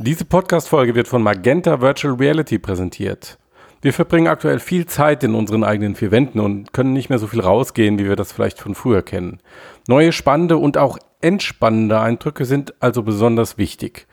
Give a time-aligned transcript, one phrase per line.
[0.00, 3.36] Diese Podcast-Folge wird von Magenta Virtual Reality präsentiert.
[3.82, 7.26] Wir verbringen aktuell viel Zeit in unseren eigenen vier Wänden und können nicht mehr so
[7.26, 9.40] viel rausgehen, wie wir das vielleicht von früher kennen.
[9.88, 14.06] Neue spannende und auch entspannende Eindrücke sind also besonders wichtig.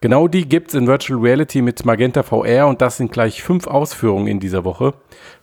[0.00, 4.28] Genau die gibt's in Virtual Reality mit Magenta VR und das sind gleich fünf Ausführungen
[4.28, 4.94] in dieser Woche.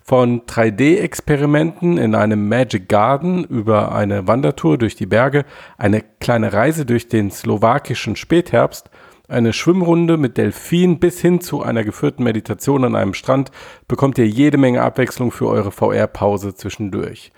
[0.01, 5.45] Von 3D-Experimenten in einem Magic Garden über eine Wandertour durch die Berge,
[5.77, 8.89] eine kleine Reise durch den slowakischen Spätherbst,
[9.29, 13.51] eine Schwimmrunde mit Delfin bis hin zu einer geführten Meditation an einem Strand
[13.87, 17.31] bekommt ihr jede Menge Abwechslung für eure VR-Pause zwischendurch.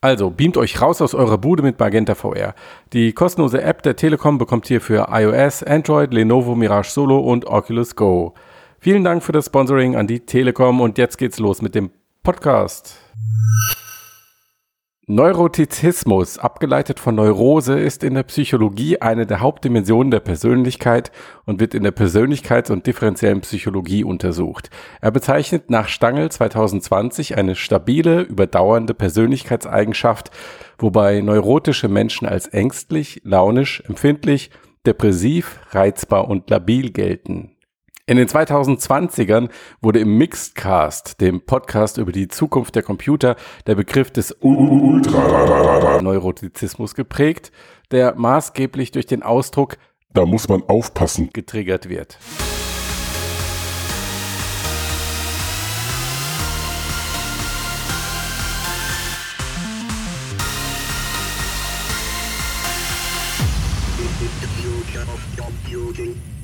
[0.00, 2.54] Also beamt euch raus aus eurer Bude mit Magenta VR.
[2.92, 7.96] Die kostenlose App der Telekom bekommt ihr für iOS, Android, Lenovo Mirage Solo und Oculus
[7.96, 8.34] Go.
[8.78, 11.90] Vielen Dank für das Sponsoring an die Telekom und jetzt geht's los mit dem
[12.22, 12.98] Podcast.
[15.08, 21.12] Neurotizismus, abgeleitet von Neurose, ist in der Psychologie eine der Hauptdimensionen der Persönlichkeit
[21.44, 24.68] und wird in der Persönlichkeits- und differenziellen Psychologie untersucht.
[25.00, 30.32] Er bezeichnet nach Stangl 2020 eine stabile, überdauernde Persönlichkeitseigenschaft,
[30.76, 34.50] wobei neurotische Menschen als ängstlich, launisch, empfindlich,
[34.86, 37.55] depressiv, reizbar und labil gelten.
[38.08, 39.48] In den 2020ern
[39.80, 43.34] wurde im Mixedcast, dem Podcast über die Zukunft der Computer,
[43.66, 47.50] der Begriff des Ultra-Neurotizismus geprägt,
[47.90, 49.76] der maßgeblich durch den Ausdruck
[50.12, 51.30] Da muss man aufpassen.
[51.32, 52.16] getriggert wird.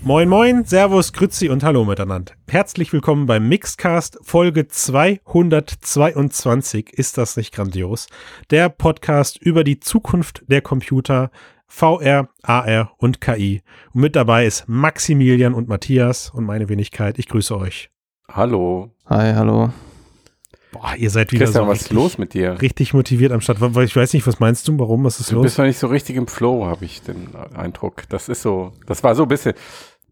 [0.05, 2.33] Moin moin, Servus, Grützi und Hallo miteinander.
[2.48, 6.92] Herzlich willkommen beim Mixcast Folge 222.
[6.92, 8.09] Ist das nicht grandios?
[8.50, 11.31] Der Podcast über die Zukunft der Computer,
[11.69, 13.62] VR, AR und KI.
[13.94, 17.20] Und mit dabei ist Maximilian und Matthias und meine Wenigkeit.
[17.20, 17.91] Ich grüße euch.
[18.28, 18.91] Hallo.
[19.06, 19.70] Hi, hallo.
[20.73, 22.60] Boah, ihr seid wieder Christian, so was richtig, los mit dir?
[22.60, 23.59] richtig motiviert am Start.
[23.60, 24.78] Weil Ich weiß nicht, was meinst du?
[24.78, 25.05] Warum?
[25.05, 25.44] Was ist Du los?
[25.44, 28.05] bist noch nicht so richtig im Flow, habe ich den Eindruck.
[28.09, 29.53] Das ist so, das war so ein bisschen,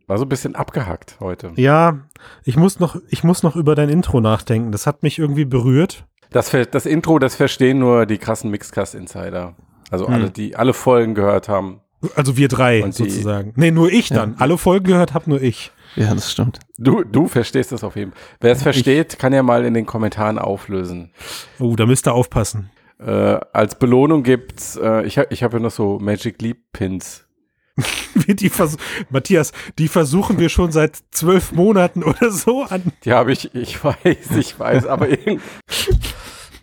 [0.07, 1.53] war so ein bisschen abgehackt heute.
[1.57, 2.01] Ja,
[2.45, 4.71] ich muss noch, ich muss noch über dein Intro nachdenken.
[4.73, 6.05] Das hat mich irgendwie berührt.
[6.31, 9.57] Das, das Intro, das verstehen nur die krassen Mixcast-Insider.
[9.91, 10.15] Also Hm.
[10.15, 11.81] alle, die alle Folgen gehört haben.
[12.17, 13.53] Also wir drei Und die- sozusagen.
[13.57, 14.37] Nee, nur ich dann.
[14.39, 15.71] Alle Folgen gehört hab nur ich.
[15.97, 16.61] Ja, das stimmt.
[16.79, 18.21] Du, du verstehst das auf jeden Fall.
[18.41, 21.13] Wer es versteht, kann ja mal in den Kommentaren auflösen.
[21.59, 22.71] Oh, da müsst ihr aufpassen.
[22.99, 27.27] Äh, als Belohnung gibt's, äh, ich habe ich hab ja noch so Magic Leap Pins.
[28.27, 28.77] Die vers
[29.09, 32.93] Matthias, die versuchen wir schon seit zwölf Monaten oder so an.
[33.05, 35.41] Die habe ich, ich weiß, ich weiß, aber irg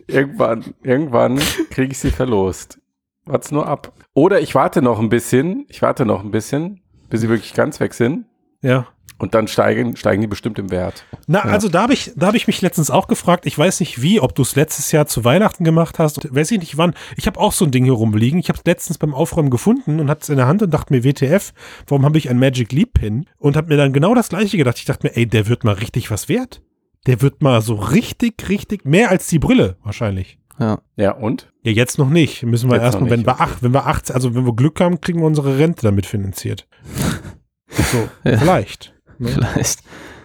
[0.06, 1.40] irgendwann, irgendwann
[1.70, 2.78] kriege ich sie verlost.
[3.24, 3.92] Wart's nur ab.
[4.14, 7.80] Oder ich warte noch ein bisschen, ich warte noch ein bisschen, bis sie wirklich ganz
[7.80, 8.26] weg sind.
[8.62, 8.86] Ja.
[9.18, 11.04] Und dann steigen, steigen die bestimmt im Wert.
[11.26, 13.46] Na, also da habe ich, da habe ich mich letztens auch gefragt.
[13.46, 16.32] Ich weiß nicht wie, ob du es letztes Jahr zu Weihnachten gemacht hast.
[16.32, 16.94] Weiß ich nicht wann.
[17.16, 18.38] Ich habe auch so ein Ding hier rumliegen.
[18.38, 20.92] Ich habe es letztens beim Aufräumen gefunden und hatte es in der Hand und dachte
[20.92, 21.52] mir, WTF,
[21.88, 23.26] warum habe ich ein Magic Leap Pin?
[23.38, 24.78] Und habe mir dann genau das gleiche gedacht.
[24.78, 26.62] Ich dachte mir, ey, der wird mal richtig was wert.
[27.06, 30.38] Der wird mal so richtig, richtig, mehr als die Brille wahrscheinlich.
[30.60, 30.78] Ja.
[30.96, 31.52] Ja, und?
[31.62, 32.42] Ja, jetzt noch nicht.
[32.44, 35.20] Müssen wir erstmal, wenn wir acht, wenn wir acht, also wenn wir Glück haben, kriegen
[35.20, 36.68] wir unsere Rente damit finanziert.
[37.70, 38.38] So, Ja.
[38.38, 38.94] vielleicht.
[39.20, 39.28] Ne?
[39.28, 39.80] Vielleicht.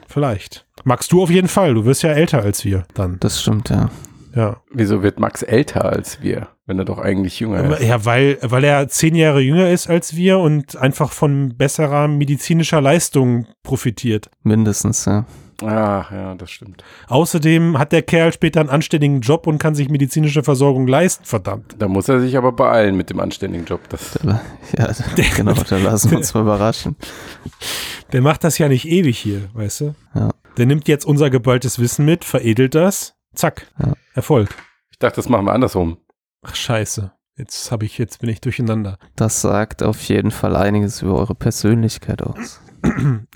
[0.07, 0.65] Vielleicht.
[0.83, 1.73] Magst du auf jeden Fall.
[1.73, 3.17] Du wirst ja älter als wir dann.
[3.19, 3.89] Das stimmt, ja.
[4.35, 4.57] Ja.
[4.71, 7.83] Wieso wird Max älter als wir, wenn er doch eigentlich jünger ist?
[7.83, 12.81] Ja, weil, weil er zehn Jahre jünger ist als wir und einfach von besserer medizinischer
[12.81, 14.31] Leistung profitiert.
[14.41, 15.25] Mindestens, ja.
[15.67, 16.83] Ach, ja, das stimmt.
[17.07, 21.75] Außerdem hat der Kerl später einen anständigen Job und kann sich medizinische Versorgung leisten, verdammt.
[21.79, 23.81] Da muss er sich aber beeilen mit dem anständigen Job.
[23.89, 24.91] Das, Ja,
[25.35, 26.95] genau, da lassen wir uns mal überraschen.
[28.11, 29.95] Der macht das ja nicht ewig hier, weißt du?
[30.15, 30.29] Ja.
[30.57, 33.93] Der nimmt jetzt unser geballtes Wissen mit, veredelt das, zack, Ja.
[34.13, 34.49] Erfolg.
[34.91, 35.97] ich dachte, das machen wir andersrum.
[36.43, 38.97] Ach scheiße, jetzt habe ich, jetzt bin ich durcheinander.
[39.15, 42.61] Das sagt auf jeden Fall einiges über eure Persönlichkeit aus.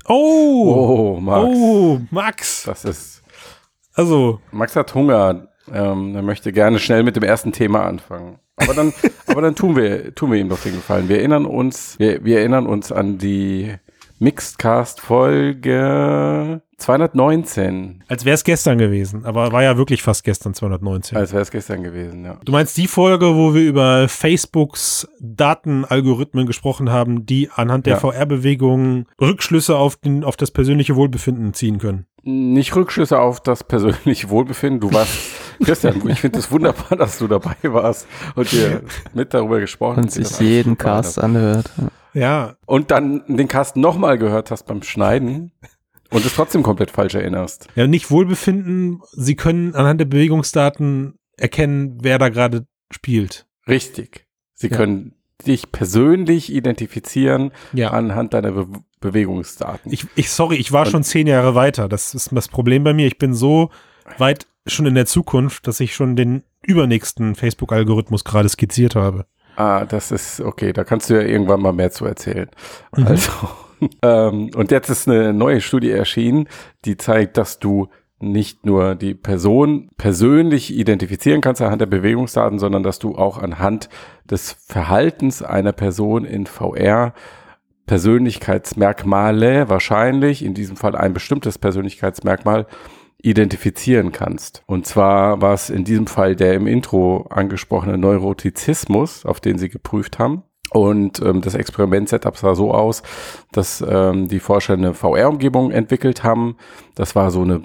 [0.06, 1.50] Oh, Oh, Max.
[1.58, 2.64] oh, Max.
[2.66, 3.24] Das ist.
[3.94, 5.48] Also, Max hat Hunger.
[5.74, 8.40] Ähm, er möchte gerne schnell mit dem ersten Thema anfangen.
[8.56, 8.94] Aber dann,
[9.28, 11.10] aber dann tun wir, tun wir ihm doch den Gefallen.
[11.10, 13.76] Wir erinnern uns, wir, wir erinnern uns an die
[14.20, 21.18] Mixedcast Folge 219, Als wäre es gestern gewesen, aber war ja wirklich fast gestern 219.
[21.18, 22.38] als wäre es gestern gewesen, ja.
[22.46, 28.00] Du meinst die Folge, wo wir über Facebooks Datenalgorithmen gesprochen haben, die anhand der Ja.
[28.00, 32.06] VR-Bewegungen Rückschlüsse auf, den, auf das persönliche Wohlbefinden ziehen können?
[32.24, 34.80] Nicht Rückschlüsse auf das persönliche Wohlbefinden.
[34.82, 35.18] Du warst,
[35.64, 38.82] Christian, ich finde es wunderbar, dass du dabei warst und dir
[39.14, 40.78] mit darüber gesprochen Und hast, wie sich das jeden.
[40.78, 41.72] Cast anhört.
[42.14, 45.52] Ja, Und dann den Cast nochmal gehört hast beim Schneiden
[46.12, 47.68] und es trotzdem komplett falsch erinnerst.
[47.76, 49.02] ja, nicht Wohlbefinden.
[49.12, 53.46] Sie können anhand der Bewegungsdaten erkennen, wer da gerade spielt.
[53.68, 54.26] Richtig.
[54.54, 54.78] Sie Ja.
[54.78, 55.14] können
[55.46, 57.92] dich persönlich identifizieren Ja.
[57.92, 58.68] anhand deiner Be
[59.00, 59.94] Bewegungsdaten.
[59.94, 61.88] Ich, ich, sorry, ich war Und- schon zehn Jahre weiter.
[61.88, 63.06] Das ist das Problem bei mir.
[63.06, 63.70] Ich bin so
[64.18, 69.28] weit schon in der Zukunft, dass ich schon den übernächsten Facebook-Algorithmus gerade skizziert habe.
[69.56, 72.50] Ah, das ist okay, da kannst du ja irgendwann mal mehr zu erzählen.
[72.96, 73.06] Mhm.
[73.08, 73.32] Also,
[74.02, 76.48] ähm, und jetzt ist eine neue Studie erschienen,
[76.86, 77.88] die zeigt, dass du
[78.20, 83.90] nicht nur die Person persönlich identifizieren kannst anhand der Bewegungsdaten, sondern dass du auch anhand
[84.30, 87.14] des Verhaltens einer Person in VR
[87.86, 92.66] Persönlichkeitsmerkmale wahrscheinlich, in diesem Fall ein bestimmtes Persönlichkeitsmerkmal,
[93.20, 94.64] identifizieren kannst.
[94.68, 99.70] Und zwar war es in diesem Fall der im Intro angesprochene Neurotizismus, auf den sie
[99.70, 100.44] geprüft haben.
[100.72, 103.04] Und ähm, das Experiment-Setup sah so aus,
[103.52, 106.58] dass ähm, die Forscher eine VR-Umgebung entwickelt haben.
[106.96, 107.62] Das war so eine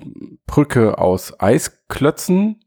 [0.46, 2.60] Brücke aus Eisklötzen.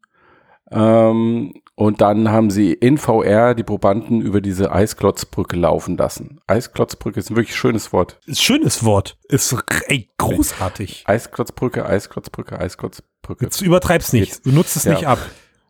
[0.72, 6.40] Ähm, und dann haben sie in VR die Probanden über diese Eisklotzbrücke laufen lassen.
[6.48, 8.20] Eisklotzbrücke ist ein wirklich schönes Wort.
[8.26, 9.18] Ist schönes Wort.
[9.28, 9.54] Ist
[9.88, 11.04] ey, großartig.
[11.06, 13.44] Eisklotzbrücke, Eisklotzbrücke, Eisklotzbrücke.
[13.46, 14.46] Jetzt übertreib's nicht.
[14.46, 14.94] Du nutzt es Ja.
[14.94, 15.20] nicht ab.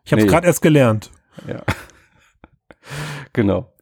[0.04, 0.30] Ich habe es Nee.
[0.30, 1.10] gerade erst gelernt.
[1.48, 1.62] Ja.
[3.32, 3.72] genau.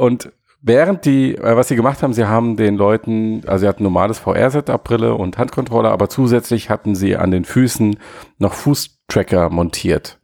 [0.00, 0.32] Und
[0.62, 4.18] während die, äh, was sie gemacht haben, sie haben den Leuten, also sie hatten normales
[4.18, 7.98] VR-Setup, Brille und Handcontroller, aber zusätzlich hatten sie an den Füßen
[8.38, 10.18] noch Fußtracker montiert.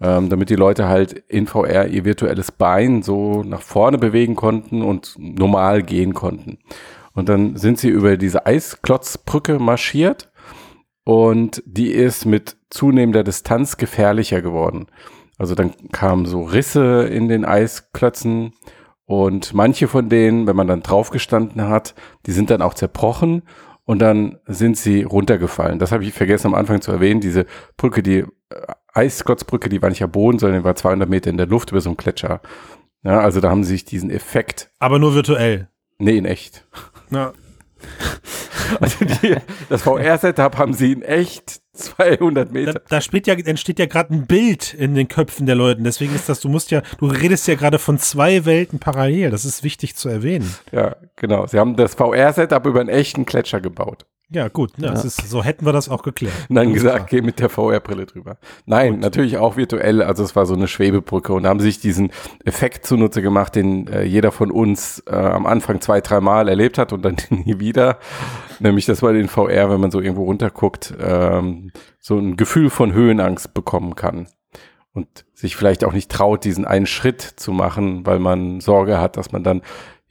[0.00, 4.82] Ähm, damit die Leute halt in VR ihr virtuelles Bein so nach vorne bewegen konnten
[4.82, 6.58] und normal gehen konnten.
[7.12, 10.32] Und dann sind sie über diese Eisklotzbrücke marschiert
[11.04, 14.88] und die ist mit zunehmender Distanz gefährlicher geworden.
[15.38, 18.54] Also dann kamen so Risse in den Eisklötzen
[19.06, 21.94] und manche von denen, wenn man dann draufgestanden hat,
[22.26, 23.42] die sind dann auch zerbrochen
[23.84, 25.78] und dann sind sie runtergefallen.
[25.78, 27.20] Das habe ich vergessen am Anfang zu erwähnen.
[27.20, 27.44] Diese
[27.76, 28.26] Brücke, die äh,
[28.94, 31.80] Eisklotzbrücke, die war nicht am Boden, sondern die war 200 Meter in der Luft über
[31.80, 32.40] so einen Gletscher.
[33.02, 35.68] Ja, also da haben sie sich diesen Effekt, Aber nur virtuell.
[35.98, 36.66] nee, in echt.
[37.10, 37.32] Ja.
[38.80, 39.36] Also die,
[39.68, 42.80] das VR-Setup haben sie in echt 200 Da, Meter.
[42.88, 45.84] da spielt ja, entsteht ja gerade ein Bild in den Köpfen der Leuten.
[45.84, 49.30] Deswegen ist das, du musst ja, du redest ja gerade von zwei Welten parallel.
[49.30, 50.54] Das ist wichtig zu erwähnen.
[50.72, 51.46] Ja, genau.
[51.46, 54.06] Sie haben das VR-Setup über einen echten Gletscher gebaut.
[54.34, 54.72] Ja, gut.
[54.78, 56.34] Ja, Das ist, so hätten wir das auch geklärt.
[56.48, 58.36] Und dann gesagt, geh mit der VR-Brille drüber.
[58.66, 60.02] Nein, natürlich auch virtuell.
[60.02, 62.10] Also es war so eine Schwebebrücke und haben sich diesen
[62.44, 66.92] Effekt zunutze gemacht, den äh, jeder von uns äh, am Anfang zwei, dreimal erlebt hat
[66.92, 67.98] und dann nie wieder.
[68.58, 71.70] Nämlich, dass man in VR, wenn man so irgendwo runterguckt, ähm,
[72.00, 74.26] so ein Gefühl von Höhenangst bekommen kann.
[74.92, 79.16] Und sich vielleicht auch nicht traut, diesen einen Schritt zu machen, weil man Sorge hat,
[79.16, 79.62] dass man dann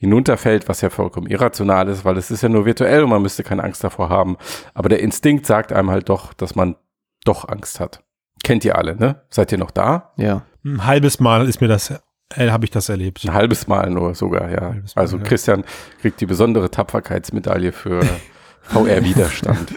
[0.03, 3.41] hinunterfällt, was ja vollkommen irrational ist, weil es ist ja nur virtuell und man müsste
[3.43, 4.37] keine Angst davor haben.
[4.73, 6.75] Aber der Instinkt sagt einem halt doch, dass man
[7.23, 8.03] doch Angst hat.
[8.43, 9.21] Kennt ihr alle, ne?
[9.29, 10.11] Seid ihr noch da?
[10.17, 10.43] Ja.
[10.65, 11.89] Ein halbes Mal ist mir das,
[12.35, 13.23] äh, habe ich das erlebt.
[13.23, 14.71] Ein halbes Mal nur sogar, ja.
[14.71, 15.23] Mal, also ja.
[15.23, 15.63] Christian
[16.01, 18.01] kriegt die besondere Tapferkeitsmedaille für
[18.63, 19.73] VR-Widerstand.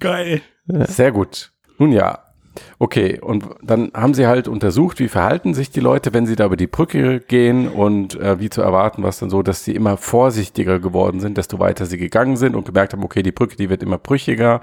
[0.00, 0.42] Geil.
[0.66, 1.52] Sehr gut.
[1.78, 2.29] Nun ja.
[2.78, 6.46] Okay, und dann haben sie halt untersucht, wie verhalten sich die Leute, wenn sie da
[6.46, 9.74] über die Brücke gehen und äh, wie zu erwarten war es dann so, dass sie
[9.74, 13.56] immer vorsichtiger geworden sind, desto weiter sie gegangen sind und gemerkt haben, okay, die Brücke,
[13.56, 14.60] die wird immer brüchiger.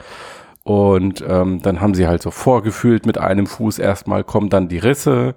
[0.63, 4.79] Und ähm, dann haben sie halt so vorgefühlt, mit einem Fuß erstmal kommen dann die
[4.79, 5.36] Risse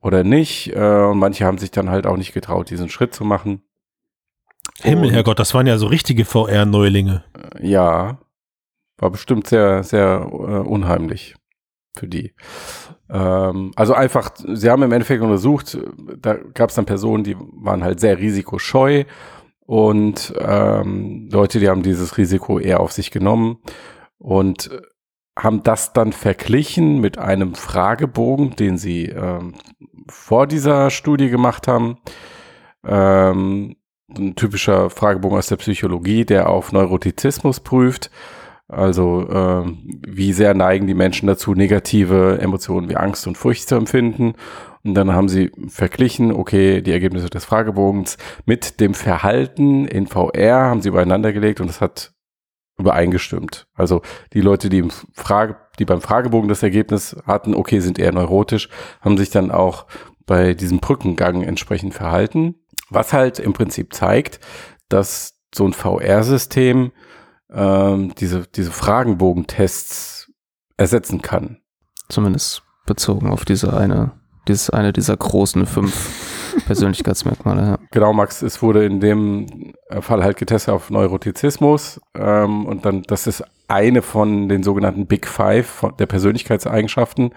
[0.00, 0.72] oder nicht.
[0.72, 3.62] Äh, und manche haben sich dann halt auch nicht getraut, diesen Schritt zu machen.
[4.80, 7.24] Himmel, Und- Herrgott, das waren ja so richtige VR-Neulinge.
[7.60, 8.18] Ja,
[8.98, 10.34] war bestimmt sehr, sehr äh,
[10.68, 11.34] unheimlich
[11.96, 12.34] für die.
[13.08, 15.78] Ähm, also einfach, sie haben im Endeffekt untersucht,
[16.18, 19.04] da gab es dann Personen, die waren halt sehr risikoscheu
[19.66, 23.58] und ähm, Leute, die haben dieses Risiko eher auf sich genommen
[24.18, 24.70] und
[25.38, 29.54] haben das dann verglichen mit einem Fragebogen, den sie ähm,
[30.08, 31.98] vor dieser Studie gemacht haben.
[32.84, 33.76] Ähm,
[34.18, 38.10] ein typischer Fragebogen aus der Psychologie, der auf Neurotizismus prüft.
[38.70, 43.74] Also ähm, wie sehr neigen die Menschen dazu, negative Emotionen wie Angst und Furcht zu
[43.74, 44.34] empfinden.
[44.84, 50.66] Und dann haben sie verglichen, okay, die Ergebnisse des Fragebogens mit dem Verhalten in VR
[50.66, 52.12] haben sie übereinander gelegt und es hat
[52.78, 53.66] übereingestimmt.
[53.74, 58.12] Also die Leute, die, im Frage, die beim Fragebogen das Ergebnis hatten, okay, sind eher
[58.12, 58.68] neurotisch,
[59.00, 59.86] haben sich dann auch
[60.26, 62.54] bei diesem Brückengang entsprechend verhalten.
[62.88, 64.40] Was halt im Prinzip zeigt,
[64.88, 66.92] dass so ein VR-System
[67.52, 70.30] ähm, diese, diese Fragenbogentests
[70.76, 71.58] ersetzen kann.
[72.08, 74.12] Zumindest bezogen auf diese eine,
[74.48, 77.62] dieses eine dieser großen fünf Persönlichkeitsmerkmale.
[77.62, 77.78] Ja.
[77.92, 83.26] Genau, Max, es wurde in dem Fall halt getestet auf Neurotizismus ähm, und dann, das
[83.26, 87.32] ist eine von den sogenannten Big Five von der Persönlichkeitseigenschaften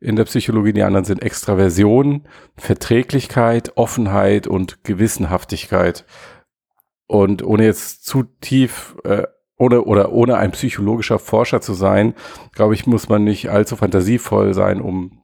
[0.00, 0.72] in der Psychologie.
[0.72, 2.24] Die anderen sind Extraversion,
[2.56, 6.04] Verträglichkeit, Offenheit und Gewissenhaftigkeit.
[7.12, 9.24] Und ohne jetzt zu tief äh,
[9.58, 12.14] ohne oder ohne ein psychologischer Forscher zu sein,
[12.54, 15.20] glaube ich, muss man nicht allzu fantasievoll sein, um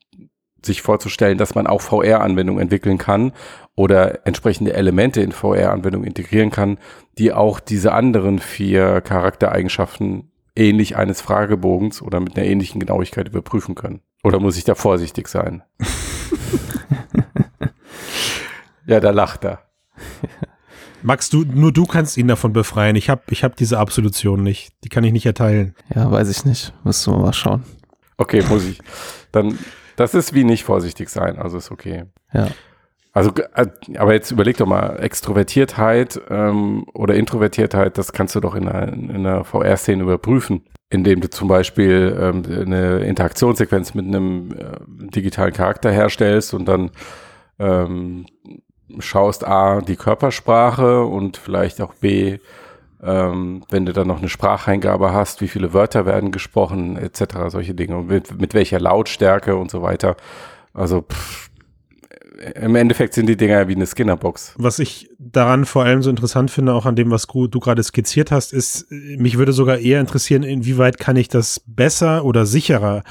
[0.62, 3.32] sich vorzustellen, dass man auch VR-Anwendungen entwickeln kann
[3.74, 6.76] oder entsprechende Elemente in VR-Anwendungen integrieren kann,
[7.16, 13.74] die auch diese anderen vier Charaktereigenschaften ähnlich eines Fragebogens oder mit einer ähnlichen Genauigkeit überprüfen
[13.74, 14.02] können.
[14.22, 15.62] Oder muss ich da vorsichtig sein?
[18.86, 19.62] ja, da lacht er.
[21.02, 22.96] Max, du, nur du kannst ihn davon befreien.
[22.96, 24.72] Ich habe ich hab diese Absolution nicht.
[24.84, 25.74] Die kann ich nicht erteilen.
[25.94, 26.72] Ja, weiß ich nicht.
[26.84, 27.62] Müssen wir mal schauen.
[28.16, 28.80] Okay, muss ich.
[29.32, 29.58] Dann,
[29.96, 32.04] das ist wie nicht vorsichtig sein, also ist okay.
[32.32, 32.48] Ja.
[33.12, 38.54] Also, äh, aber jetzt überleg doch mal, Extrovertiertheit ähm, oder Introvertiertheit, das kannst du doch
[38.54, 44.52] in einer, in einer VR-Szene überprüfen, indem du zum Beispiel ähm, eine Interaktionssequenz mit einem
[44.52, 46.90] äh, digitalen Charakter herstellst und dann
[47.58, 48.26] ähm,
[48.98, 52.38] schaust A, die Körpersprache und vielleicht auch B,
[53.02, 57.74] ähm, wenn du dann noch eine Spracheingabe hast, wie viele Wörter werden gesprochen, etc., solche
[57.74, 60.16] Dinge und mit, mit welcher Lautstärke und so weiter.
[60.74, 61.48] Also pff,
[62.54, 64.54] im Endeffekt sind die Dinger wie eine Skinnerbox.
[64.58, 68.30] Was ich daran vor allem so interessant finde, auch an dem, was du gerade skizziert
[68.30, 73.02] hast, ist, mich würde sogar eher interessieren, inwieweit kann ich das besser oder sicherer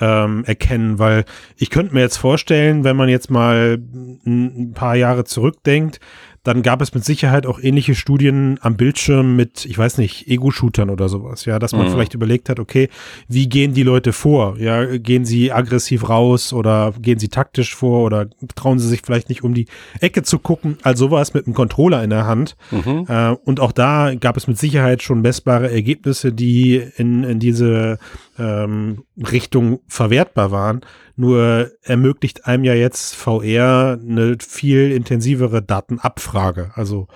[0.00, 1.24] ähm, erkennen, weil
[1.56, 3.78] ich könnte mir jetzt vorstellen, wenn man jetzt mal
[4.26, 6.00] ein paar Jahre zurückdenkt,
[6.44, 10.90] dann gab es mit Sicherheit auch ähnliche Studien am Bildschirm mit, ich weiß nicht, Ego-Shootern
[10.90, 11.92] oder sowas, ja, dass man mhm.
[11.92, 12.90] vielleicht überlegt hat, okay,
[13.28, 14.58] wie gehen die Leute vor?
[14.58, 19.30] Ja, gehen sie aggressiv raus oder gehen sie taktisch vor oder trauen sie sich vielleicht
[19.30, 19.66] nicht um die
[20.00, 20.76] Ecke zu gucken?
[20.82, 22.56] Also sowas mit einem Controller in der Hand.
[22.70, 23.06] Mhm.
[23.08, 27.98] Äh, und auch da gab es mit Sicherheit schon messbare Ergebnisse, die in, in diese
[28.38, 30.80] ähm, Richtung verwertbar waren.
[31.16, 36.72] Nur ermöglicht einem ja jetzt VR eine viel intensivere Datenabfrage.
[36.74, 37.08] Also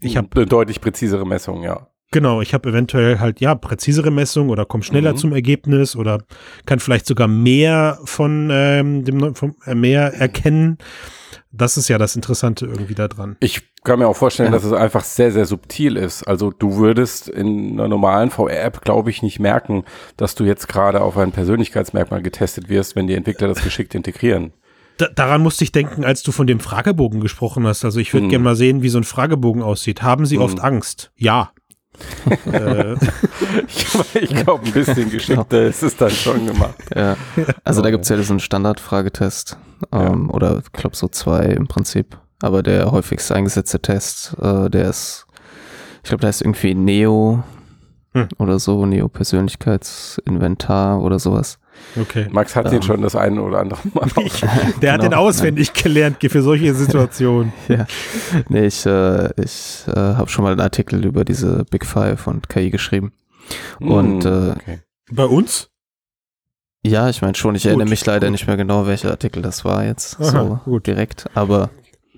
[0.00, 1.88] ich habe eine deutlich präzisere Messung, ja.
[2.12, 5.16] Genau, ich habe eventuell halt ja präzisere Messung oder komme schneller mhm.
[5.16, 6.22] zum Ergebnis oder
[6.64, 10.78] kann vielleicht sogar mehr von ähm, dem von, äh, mehr erkennen.
[11.52, 13.36] Das ist ja das Interessante irgendwie daran.
[13.40, 14.58] Ich kann mir auch vorstellen, ja.
[14.58, 16.22] dass es einfach sehr, sehr subtil ist.
[16.24, 19.84] Also du würdest in einer normalen VR-App, glaube ich, nicht merken,
[20.16, 24.52] dass du jetzt gerade auf ein Persönlichkeitsmerkmal getestet wirst, wenn die Entwickler das geschickt integrieren.
[24.98, 27.84] Da, daran musste ich denken, als du von dem Fragebogen gesprochen hast.
[27.84, 28.30] Also ich würde hm.
[28.30, 30.02] gerne mal sehen, wie so ein Fragebogen aussieht.
[30.02, 30.42] Haben Sie hm.
[30.42, 31.10] oft Angst?
[31.16, 31.52] Ja.
[32.52, 32.94] Äh.
[33.66, 36.76] ich, glaube, ein bisschen geschickter ist es dann schon gemacht.
[36.94, 37.16] Ja.
[37.64, 39.58] Also da gibt es ja so einen Standardfragetest.
[39.92, 40.34] Ähm, ja.
[40.34, 42.18] Oder ich glaube so zwei im Prinzip.
[42.42, 45.26] Aber der häufigst eingesetzte Test, äh, der ist,
[46.02, 47.42] ich glaube, da ist irgendwie Neo
[48.12, 48.28] hm.
[48.38, 51.58] oder so, Neo-Persönlichkeitsinventar oder sowas.
[51.98, 52.26] Okay.
[52.30, 54.08] Max hat ähm, den schon das eine oder andere Mal.
[54.24, 55.10] Ich, der hat genau.
[55.10, 57.52] den auswendig gelernt für solche Situationen.
[57.68, 57.86] ja.
[58.48, 62.48] Nee, ich, äh, ich äh, habe schon mal einen Artikel über diese Big Five und
[62.48, 63.12] KI geschrieben.
[63.80, 64.80] Mm, und äh, okay.
[65.10, 65.70] bei uns?
[66.84, 68.32] Ja, ich meine schon, ich gut, erinnere mich leider gut.
[68.32, 70.86] nicht mehr genau, welcher Artikel das war jetzt Aha, so gut.
[70.86, 71.70] direkt, aber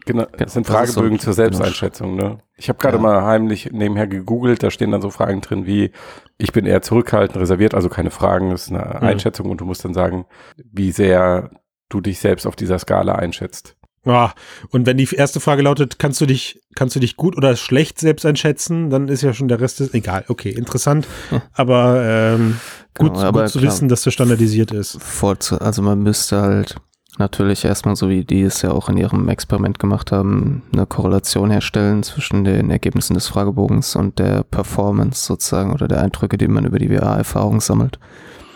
[0.09, 2.17] Genau, das sind Fragebögen so zur Selbsteinschätzung.
[2.17, 2.39] Ne?
[2.59, 3.03] Ich habe gerade ja.
[3.03, 5.93] mal heimlich nebenher gegoogelt, da stehen dann so Fragen drin wie,
[6.39, 9.07] ich bin eher zurückhaltend, reserviert, also keine Fragen, das ist eine mhm.
[9.07, 11.51] Einschätzung und du musst dann sagen, wie sehr
[11.89, 13.77] du dich selbst auf dieser Skala einschätzt.
[14.05, 14.33] Ja,
[14.71, 17.99] und wenn die erste Frage lautet, kannst du dich, kannst du dich gut oder schlecht
[17.99, 21.43] selbst einschätzen, dann ist ja schon der Rest des, egal, okay, interessant, hm.
[21.53, 22.61] aber ähm,
[22.97, 25.01] gut, genau, aber gut zu klar, wissen, dass das standardisiert ist.
[25.01, 26.77] Vorzu also man müsste halt
[27.19, 31.51] natürlich erstmal, so wie die es ja auch in ihrem Experiment gemacht haben, eine Korrelation
[31.51, 36.65] herstellen zwischen den Ergebnissen des Fragebogens und der Performance sozusagen oder der Eindrücke, die man
[36.65, 37.99] über die VR-Erfahrung sammelt.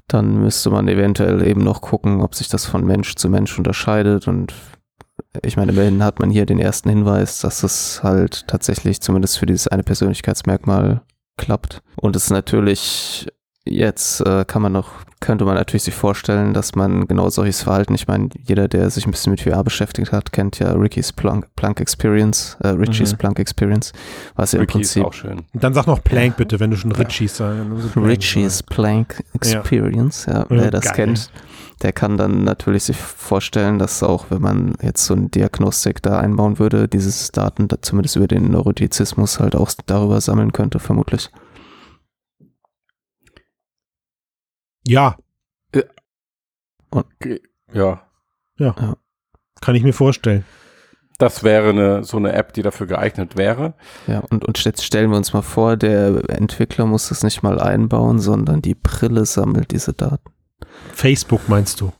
[0.09, 4.28] Dann müsste man eventuell eben noch gucken, ob sich das von Mensch zu Mensch unterscheidet
[4.28, 4.52] und
[5.42, 9.47] ich meine, immerhin hat man hier den ersten Hinweis, dass es halt tatsächlich zumindest für
[9.47, 11.02] dieses eine Persönlichkeitsmerkmal
[11.38, 11.83] klappt.
[11.97, 13.28] Und es natürlich
[13.64, 14.90] Jetzt äh, kann man noch,
[15.21, 19.07] könnte man natürlich sich vorstellen, dass man genau solches Verhalten, ich meine, jeder, der sich
[19.07, 23.19] ein bisschen mit VR beschäftigt hat, kennt ja Ricky's Plank, Plank Experience, äh, Richie's Mhm.
[23.19, 23.92] Plank Experience,
[24.35, 25.42] was ja im Ricky ist Prinzip auch schön.
[25.52, 27.97] Dann sag noch Plank bitte, wenn du schon Ritchies sagst.
[27.97, 30.95] Richie's Plank Experience, ja, wer das geil.
[30.95, 31.31] kennt,
[31.83, 36.19] der kann dann natürlich sich vorstellen, dass auch wenn man jetzt so eine Diagnostik da
[36.19, 41.31] einbauen würde, dieses Daten da zumindest über den Neurotizismus halt auch darüber sammeln könnte, vermutlich.
[44.87, 45.17] Ja,
[48.59, 48.97] Ja,
[49.61, 50.45] kann ich mir vorstellen.
[51.19, 53.75] das wäre eine, so eine App, die dafür geeignet wäre.
[54.07, 57.61] Ja, und, und jetzt stellen wir uns mal vor, der Entwickler muss das nicht mal
[57.61, 60.33] einbauen, sondern die Brille sammelt diese Daten.
[60.93, 61.93] Facebook meinst du?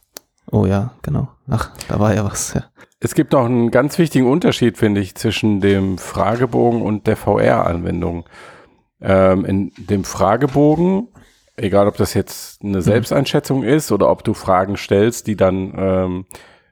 [0.51, 1.29] Oh ja, genau.
[1.49, 2.65] Ach, da war ja was, ja.
[3.01, 8.29] Es gibt noch einen ganz wichtigen Unterschied, finde ich, zwischen dem Fragebogen und der VR-Anwendung.
[9.01, 11.09] Ähm, in dem Fragebogen,
[11.57, 16.25] egal ob das jetzt eine Selbsteinschätzung ist oder ob du Fragen stellst, die dann ähm,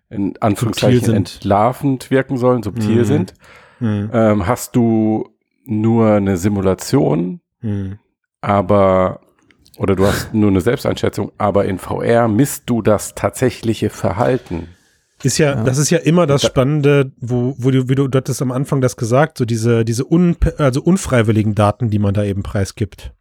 [0.08, 1.16] in Anführungszeichen sind.
[1.16, 3.04] entlarvend wirken sollen, subtil Mhm.
[3.04, 3.34] sind,
[3.78, 4.10] Hm.
[4.12, 5.28] ähm, hast du
[5.64, 7.98] nur eine Simulation, Hm.
[8.40, 9.20] aber
[9.78, 14.68] oder du hast nur eine Selbsteinschätzung, aber in VR misst du das tatsächliche Verhalten.
[15.22, 15.64] Ist ja, Ja.
[15.64, 18.52] das ist ja immer das Da- Spannende, wo, wo du, wie du, du hattest am
[18.52, 23.12] Anfang das gesagt, so diese, diese un, also unfreiwilligen Daten, die man da eben preisgibt.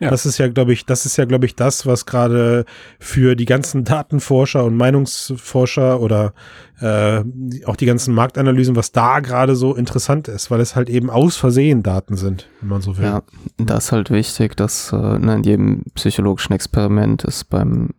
[0.00, 0.10] Ja.
[0.10, 2.64] Das ist ja, glaube ich, das ist ja, glaube ich, das, was gerade
[2.98, 6.34] für die ganzen Datenforscher und Meinungsforscher oder
[6.80, 7.22] äh,
[7.64, 11.36] auch die ganzen Marktanalysen, was da gerade so interessant ist, weil es halt eben aus
[11.36, 13.04] Versehen Daten sind, wenn man so will.
[13.04, 13.22] Ja,
[13.56, 17.90] da ist halt wichtig, dass äh, ne, in jedem psychologischen Experiment ist beim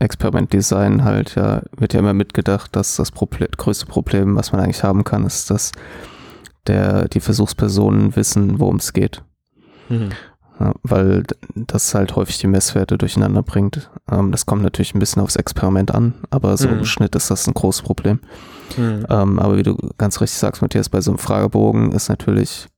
[0.00, 4.82] Experimentdesign halt ja, wird ja immer mitgedacht, dass das Proble größte Problem, was man eigentlich
[4.82, 5.70] haben kann, ist, dass
[6.66, 9.22] der, die Versuchspersonen wissen, worum es geht.
[9.88, 10.10] Mhm.
[10.60, 13.90] Ja, weil das halt häufig die Messwerte durcheinander bringt.
[14.10, 16.78] Ähm, das kommt natürlich ein bisschen aufs Experiment an, aber so Mhm.
[16.78, 18.20] im Schnitt ist das ein großes Problem.
[18.76, 19.04] Mhm.
[19.10, 22.68] Ähm, aber wie du ganz richtig sagst, Matthias, bei so einem Fragebogen ist natürlich,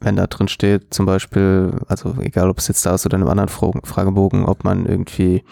[0.00, 3.22] wenn da drin steht, zum Beispiel, also egal ob es jetzt da ist oder in
[3.22, 5.42] einem anderen Fra Fragebogen, ob man irgendwie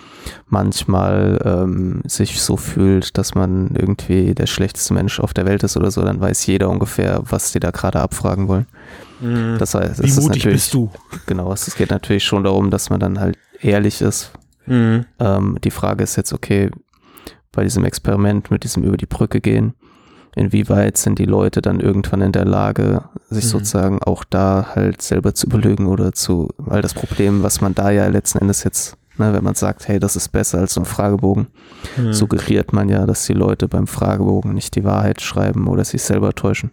[0.47, 5.77] manchmal ähm, sich so fühlt, dass man irgendwie der schlechteste Mensch auf der Welt ist
[5.77, 8.67] oder so, dann weiß jeder ungefähr, was die da gerade abfragen wollen.
[9.21, 9.57] Mhm.
[9.59, 10.91] Das heißt, Wie es ist mutig natürlich, bist du?
[11.27, 14.33] genau, es geht natürlich schon darum, dass man dann halt ehrlich ist,
[14.67, 15.07] Mhm.
[15.21, 16.71] ähm, die Frage ist jetzt, okay,
[17.53, 19.75] bei diesem Experiment mit diesem über die Brücke gehen,
[20.35, 23.49] inwieweit sind die Leute dann irgendwann in der Lage, sich Mhm.
[23.49, 27.91] sozusagen auch da halt selber zu belügen oder zu, weil das Problem, was man da
[27.91, 30.85] ja letzten Endes jetzt, ne, wenn man sagt, hey, das ist besser als so ein
[30.85, 31.47] Fragebogen,
[31.97, 32.13] Mhm.
[32.13, 36.35] suggeriert man ja, dass die Leute beim Fragebogen nicht die Wahrheit schreiben oder sich selber
[36.35, 36.71] täuschen.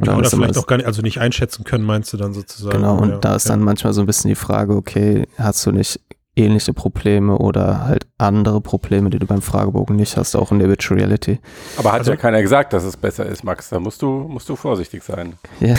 [0.00, 2.32] Und Ja, dann oder vielleicht auch gar nicht, also nicht einschätzen können, meinst du dann
[2.32, 2.76] sozusagen?
[2.78, 3.50] Genau, und Ja, da ist ja.
[3.50, 6.00] dann manchmal so ein bisschen die Frage, okay, hast du nicht
[6.36, 10.68] ähnliche Probleme oder halt andere Probleme, die du beim Fragebogen nicht hast, auch in der
[10.68, 11.38] Virtual Reality?
[11.76, 13.68] Aber hat Also- ja keiner gesagt, dass es besser ist, Max.
[13.68, 15.34] Da musst du, musst du vorsichtig sein.
[15.60, 15.74] Ja,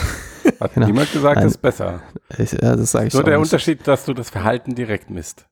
[0.60, 0.88] Hat Genau.
[0.88, 1.46] niemand gesagt, Nein.
[1.48, 2.02] es ist besser.
[2.38, 3.48] ich, ja das sage ich Nur auch der nicht.
[3.48, 5.46] Unterschied, dass du das Verhalten direkt misst.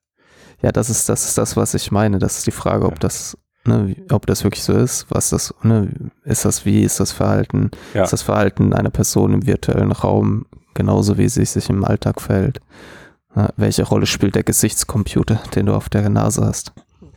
[0.62, 2.20] Ja, das ist, das ist das, was ich meine.
[2.20, 5.90] Das ist die Frage, ob das, ne, ob das wirklich so ist, was das, ne,
[6.24, 7.72] ist das, wie ist das Verhalten?
[7.94, 8.04] Ja.
[8.04, 12.62] Ist das Verhalten einer Person im virtuellen Raum genauso, wie sie sich im Alltag verhält?
[13.36, 16.74] Ja, welche Rolle spielt der Gesichtscomputer, den du auf der Nase hast?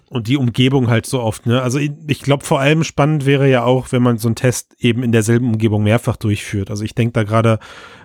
[0.09, 1.63] Und die Umgebung halt so oft, ne?
[1.63, 4.77] Also ich, ich glaube, vor allem spannend wäre ja auch, wenn man so einen Test
[4.79, 6.69] eben in derselben Umgebung mehrfach durchführt.
[6.69, 7.59] Also ich denke da gerade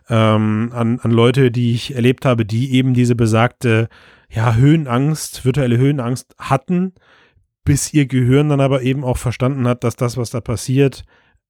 [0.07, 3.89] ähm, an, an Leute, die ich erlebt habe, die eben diese besagte,
[4.29, 6.93] ja, Höhenangst, virtuelle Höhenangst hatten,
[7.67, 11.03] bis ihr Gehirn dann aber eben auch verstanden hat, dass das, was da passiert,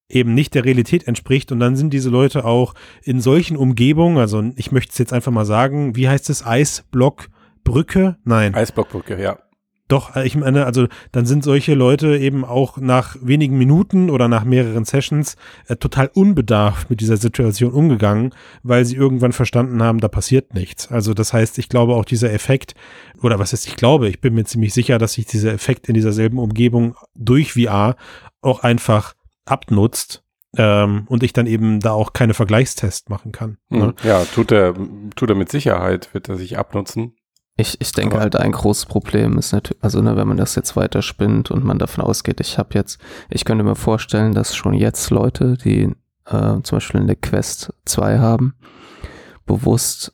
[0.10, 1.51] eben nicht der Realität entspricht.
[1.51, 5.32] Und dann sind diese Leute auch in solchen Umgebungen, also ich möchte es jetzt einfach
[5.32, 8.17] mal sagen, wie heißt es, Eisblockbrücke?
[8.23, 8.56] Nein.
[8.56, 9.38] Eisblockbrücke, ja.
[9.88, 14.28] Doch, äh, ich meine, also dann sind solche Leute eben auch nach wenigen Minuten oder
[14.28, 15.36] nach mehreren Sessions
[15.67, 20.91] äh, total unbedarft mit dieser Situation umgegangen, weil sie irgendwann verstanden haben, da passiert nichts.
[20.91, 22.73] Also das heißt, ich glaube auch dieser Effekt,
[23.21, 25.93] oder was ist, ich glaube, ich bin mir ziemlich sicher, dass sich dieser Effekt in
[25.93, 27.95] dieser selben Umgebung durch VR
[28.41, 29.13] auch einfach
[29.45, 30.23] abnutzt
[30.58, 33.58] ähm, und ich dann eben da auch keine Vergleichstests machen kann.
[33.69, 33.80] Hm.
[33.80, 33.93] Ne?
[34.04, 34.73] Ja, tut er,
[35.15, 37.16] tut er mit Sicherheit, wird er sich abnutzen.
[37.60, 40.56] Ich, ich denke Aber- halt, ein großes Problem ist natürlich, also ne, wenn man das
[40.56, 44.74] jetzt weiterspinnt und man davon ausgeht, ich habe jetzt, ich könnte mir vorstellen, dass schon
[44.74, 48.54] jetzt Leute, die äh, zum Beispiel eine Quest 2 haben,
[49.46, 50.13] bewusst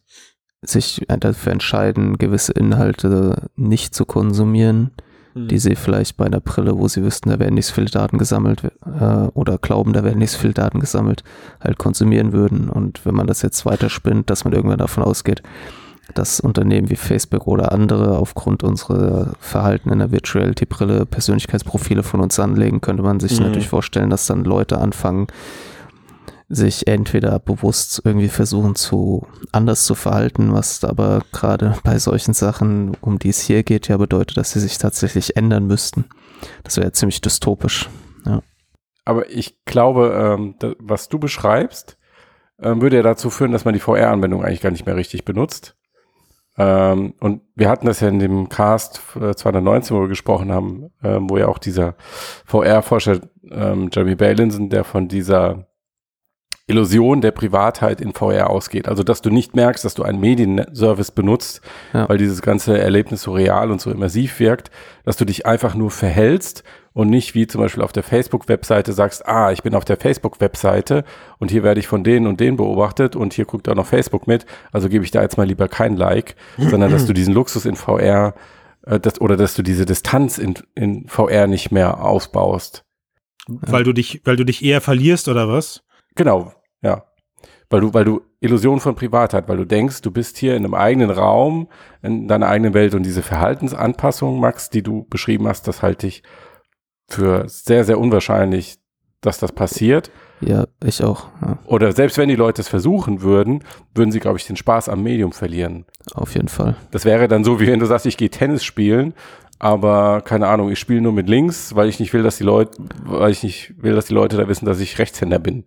[0.61, 4.91] sich dafür entscheiden, gewisse Inhalte nicht zu konsumieren,
[5.35, 8.19] die sie vielleicht bei einer Brille, wo sie wüssten, da werden nicht so viele Daten
[8.19, 9.03] gesammelt äh,
[9.33, 11.23] oder glauben, da werden nicht so viele Daten gesammelt,
[11.59, 12.69] halt konsumieren würden.
[12.69, 15.41] Und wenn man das jetzt weiterspinnt, dass man irgendwann davon ausgeht,
[16.13, 22.39] dass Unternehmen wie Facebook oder andere aufgrund unserer Verhalten in der Virtuality-Brille Persönlichkeitsprofile von uns
[22.39, 23.45] anlegen, könnte man sich Mhm.
[23.47, 25.27] natürlich vorstellen, dass dann Leute anfangen,
[26.49, 32.95] sich entweder bewusst irgendwie versuchen zu anders zu verhalten, was aber gerade bei solchen Sachen,
[33.01, 36.05] um die es hier geht, ja bedeutet, dass sie sich tatsächlich ändern müssten.
[36.63, 37.89] Das wäre ziemlich dystopisch.
[39.05, 41.97] Aber ich glaube, ähm, was du beschreibst,
[42.61, 45.75] ähm, würde ja dazu führen, dass man die VR-Anwendung eigentlich gar nicht mehr richtig benutzt.
[46.57, 50.91] Ähm, und wir hatten das ja in dem Cast äh, 219, wo wir gesprochen haben,
[51.03, 51.95] ähm, wo ja auch dieser
[52.45, 55.67] VR-Forscher ähm, Jeremy Bailinson, der von dieser
[56.65, 58.87] Illusion der Privatheit in VR ausgeht.
[58.87, 61.61] Also, dass du nicht merkst, dass du einen Medienservice benutzt,
[61.91, 62.07] Ja.
[62.07, 64.71] weil dieses ganze Erlebnis so real und so immersiv wirkt,
[65.03, 66.63] dass du dich einfach nur verhältst
[66.93, 71.03] und nicht wie zum Beispiel auf der Facebook-Webseite sagst, ah, ich bin auf der Facebook-Webseite
[71.39, 74.27] und hier werde ich von denen und denen beobachtet und hier guckt auch noch Facebook
[74.27, 77.65] mit, also gebe ich da jetzt mal lieber kein Like, sondern dass du diesen Luxus
[77.65, 78.35] in VR
[78.85, 82.85] äh, das, oder dass du diese Distanz in, in VR nicht mehr ausbaust.
[83.47, 85.83] Weil du dich, weil du dich eher verlierst oder was?
[86.15, 87.05] Genau, ja.
[87.69, 90.75] Weil du, weil du Illusion von Privatheit, weil du denkst, du bist hier in einem
[90.75, 91.69] eigenen Raum,
[92.01, 96.23] in deiner eigenen Welt und diese Verhaltensanpassung, Max, die du beschrieben hast, das halte ich
[97.13, 98.77] für sehr, sehr unwahrscheinlich,
[99.21, 100.11] dass das passiert.
[100.41, 101.27] Ja, ich auch.
[101.41, 103.63] Ja, Oder selbst wenn die Leute es versuchen würden,
[103.95, 105.85] würden sie, glaube ich, den Spaß am Medium verlieren.
[106.13, 106.75] auf jeden Fall.
[106.91, 109.13] Das wäre dann so, wie wenn du sagst, ich gehe Tennis spielen,
[109.59, 112.71] aber keine Ahnung, ich spiele nur mit links, weil ich nicht will, dass die Leute,
[113.05, 115.63] weil ich nicht will, dass die Leute da wissen, dass ich Rechtshänder bin.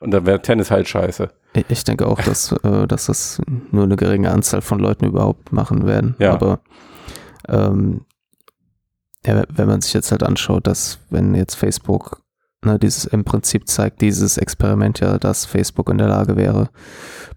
[0.00, 1.28] Und dann wäre Tennis halt scheiße.
[1.68, 3.40] Ich- denke auch, dass, äh, dass das
[3.70, 6.16] nur eine geringe Anzahl von Leuten überhaupt machen werden.
[6.18, 6.32] Ja.
[6.32, 6.58] Aber
[7.48, 8.00] ähm,
[9.26, 12.22] ja, wenn man sich jetzt halt anschaut, dass wenn jetzt Facebook
[12.64, 16.70] ne, dieses im Prinzip zeigt dieses Experiment ja, dass Facebook in der Lage wäre,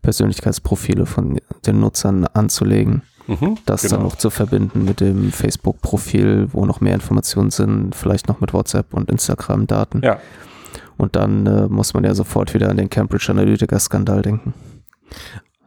[0.02, 3.96] Persönlichkeitsprofile von den Nutzern anzulegen, Mhm, das genau.
[3.96, 8.54] dann noch zu verbinden mit dem Facebook-Profil, wo noch mehr Informationen sind, vielleicht noch mit
[8.54, 10.02] WhatsApp und Instagram-Daten.
[10.04, 10.20] Ja.
[10.98, 14.54] Und dann äh, muss man ja sofort wieder an den Cambridge Analytica-Skandal denken.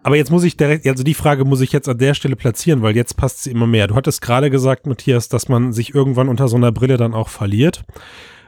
[0.09, 2.81] Aber jetzt muss ich direkt, also die Frage muss ich jetzt an der Stelle platzieren,
[2.81, 3.88] weil jetzt passt sie immer mehr.
[3.88, 7.29] Du hattest gerade gesagt, Matthias, dass man sich irgendwann unter so einer Brille dann auch
[7.29, 7.85] verliert.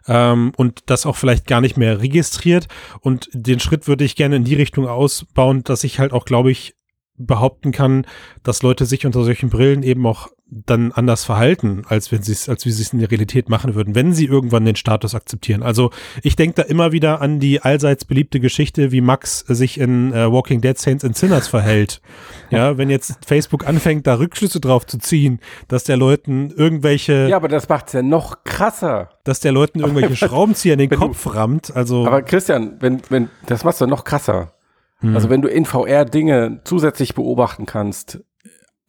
[0.09, 2.67] Ähm, und das auch vielleicht gar nicht mehr registriert.
[3.03, 6.51] Und den Schritt würde ich gerne in die Richtung ausbauen, dass ich halt auch, glaube
[6.51, 6.77] ich,
[7.19, 8.07] behaupten kann,
[8.43, 12.49] dass Leute sich unter solchen Brillen eben auch dann anders verhalten, als wenn sie es,
[12.49, 15.63] als wie sie es in der Realität machen würden, wenn sie irgendwann den Status akzeptieren.
[15.63, 15.91] Also
[16.23, 20.31] ich denke da immer wieder an die allseits beliebte Geschichte, wie Max sich in äh,
[20.33, 22.01] Walking Dead Saints and Sinners verhält.
[22.53, 27.37] Ja, wenn jetzt Facebook anfängt, da Rückschlüsse drauf zu ziehen, dass der Leuten irgendwelche, Ja,
[27.37, 29.11] aber das macht's ja noch krasser.
[29.23, 31.75] dass der Leuten irgendwelche Schraubenzieher in den wenn du- Kopf rammt.
[31.77, 34.53] Also Aber Christian, wenn, wenn, das machst du noch krasser.
[34.99, 35.15] hm.
[35.15, 38.19] Also wenn du in VR Dinge zusätzlich beobachten kannst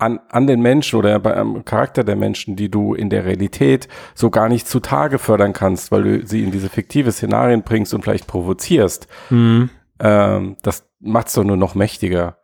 [0.01, 3.87] an, an den Menschen oder bei am Charakter der Menschen, die du in der Realität
[4.15, 8.03] so gar nicht zutage fördern kannst, weil du sie in diese fiktive Szenarien bringst und
[8.03, 9.69] vielleicht provozierst, hm.
[9.99, 12.37] ähm, das macht's doch nur noch mächtiger.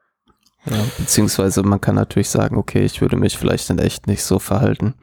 [0.69, 4.39] Ja, beziehungsweise man kann natürlich sagen, okay, ich würde mich vielleicht in echt nicht so
[4.39, 4.93] verhalten.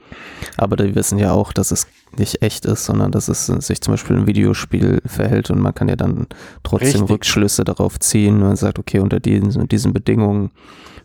[0.56, 3.94] Aber die wissen ja auch, dass es nicht echt ist, sondern dass es sich zum
[3.94, 6.26] Beispiel ein Videospiel verhält und man kann ja dann
[6.62, 7.10] trotzdem Richtig.
[7.10, 8.40] Rückschlüsse darauf ziehen.
[8.40, 10.50] Man sagt, okay, unter diesen, und diesen Bedingungen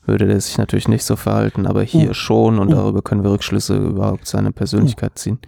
[0.06, 2.14] würde der sich natürlich nicht so verhalten, aber hier Uh.
[2.14, 2.76] schon und Uh.
[2.76, 5.40] darüber können wir Rückschlüsse überhaupt seine Persönlichkeit ziehen.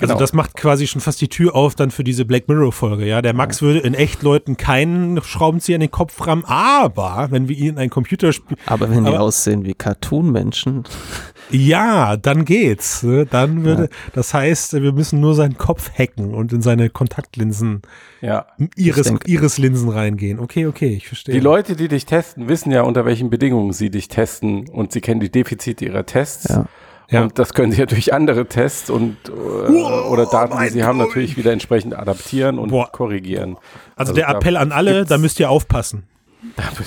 [0.00, 0.20] Also Genau.
[0.20, 3.20] das macht quasi schon fast die Tür auf dann für diese Black Mirror Folge, ja.
[3.20, 7.56] Der Max würde in echt Leuten keinen Schraubenzieher in den Kopf rammen, aber wenn wir
[7.56, 10.84] ihn in ein Computerspiel, Aber wenn die Aber- aussehen wie Cartoon-Menschen,
[11.50, 13.02] ja, dann geht's.
[13.02, 13.26] ne?
[13.26, 17.82] Dann würde, das heißt, wir müssen nur seinen Kopf hacken und in seine Kontaktlinsen,
[18.20, 18.46] Ja.
[18.76, 20.38] Iris, denk- Iris-Linsen reingehen.
[20.38, 21.34] Okay, okay, ich verstehe.
[21.34, 25.00] Die Leute, die dich testen, wissen ja, unter welchen Bedingungen sie dich testen und sie
[25.00, 26.48] kennen die Defizite ihrer Tests.
[26.50, 26.66] ja.
[27.10, 27.22] Ja.
[27.22, 30.98] Und das können sie ja durch andere Tests und äh, oder Daten, die sie haben,
[30.98, 32.90] natürlich wieder entsprechend adaptieren und Boah.
[32.92, 33.56] korrigieren.
[33.96, 36.04] also, also der Appell an alle, da müsst ihr aufpassen.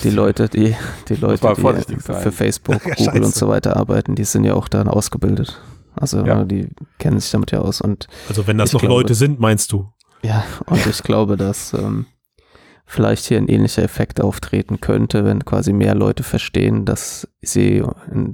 [0.02, 0.74] Die Leute, die,
[1.08, 1.54] die Leute,
[1.88, 5.60] die für Facebook, Ja, Google und so weiter arbeiten, die sind ja auch dann ausgebildet.
[5.94, 6.44] Also Ja.
[6.44, 9.72] die kennen sich damit ja aus und Also wenn das noch glaube- Leute sind, meinst
[9.72, 9.88] du?
[10.22, 12.06] ja, und ich glaube, dass ähm,
[12.92, 17.82] vielleicht hier ein ähnlicher Effekt auftreten könnte, wenn quasi mehr Leute verstehen, dass sie,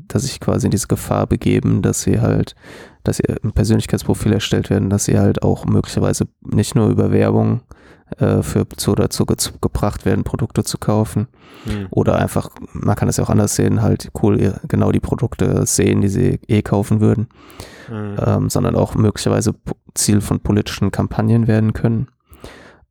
[0.09, 2.57] dass sich quasi in diese Gefahr begeben, dass sie halt,
[3.05, 7.61] dass ihr ein Persönlichkeitsprofil erstellt werden, dass sie halt auch möglicherweise nicht nur über Werbung
[8.19, 11.29] äh, für zu dazu ge gebracht werden, Produkte zu kaufen,
[11.91, 16.01] Oder einfach, man kann es ja auch anders sehen, halt cool, genau die Produkte sehen,
[16.01, 17.29] die sie eh kaufen würden,
[17.91, 18.17] Mhm.
[18.25, 19.55] ähm, sondern auch möglicherweise
[19.95, 22.09] Ziel von politischen Kampagnen werden können.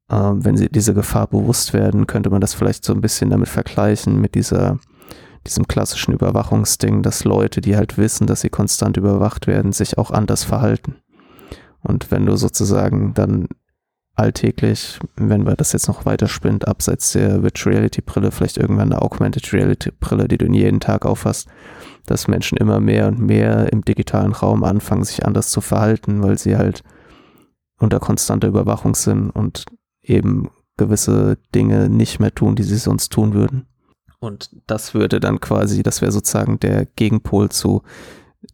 [0.10, 3.50] Ähm, wenn sie diese Gefahr bewusst werden, könnte man das vielleicht so ein bisschen damit
[3.50, 4.80] vergleichen, mit dieser,
[5.46, 10.12] diesem klassischen Überwachungsding, dass Leute, die halt wissen, dass sie konstant überwacht werden, sich auch
[10.12, 10.96] anders verhalten.
[11.82, 13.48] Und wenn du sozusagen dann
[14.16, 19.02] alltäglich, wenn wir das jetzt noch weiterspinnt, abseits der Virtual Reality Brille, vielleicht irgendwann eine
[19.02, 21.48] Augmented Reality Brille, die du jeden Tag auffasst,
[22.08, 26.38] dass Menschen immer mehr und mehr im digitalen Raum anfangen, sich anders zu verhalten, weil
[26.38, 26.84] sie halt
[27.80, 29.66] unter konstanter Überwachung sind und
[30.08, 33.66] eben gewisse Dinge nicht mehr tun, die sie sonst tun würden.
[34.20, 37.84] Und das würde dann quasi, das wäre sozusagen der Gegenpol zu,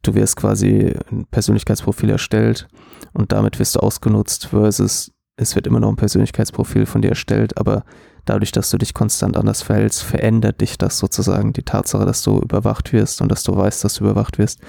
[0.01, 2.67] du wirst quasi ein Persönlichkeitsprofil erstellt
[3.13, 7.57] und damit wirst du ausgenutzt versus es wird immer noch ein Persönlichkeitsprofil von dir erstellt,
[7.57, 7.85] aber
[8.25, 11.53] dadurch, dass du dich konstant anders verhältst, verändert dich das sozusagen.
[11.53, 14.59] Die Tatsache, dass du überwacht wirst und dass du weißt, dass du überwacht wirst,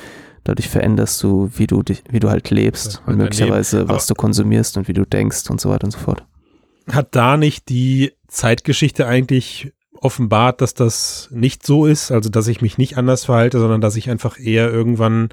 [0.43, 4.77] dadurch veränderst du, wie du dich, wie du halt lebst und möglicherweise, was du konsumierst
[4.79, 6.25] und wie du denkst und so weiter und so fort.
[6.91, 9.73] Hat da nicht die Zeitgeschichte eigentlich
[10.05, 13.97] offenbart, dass das nicht so ist, also dass ich mich nicht anders verhalte, sondern dass
[13.97, 15.31] ich einfach eher irgendwann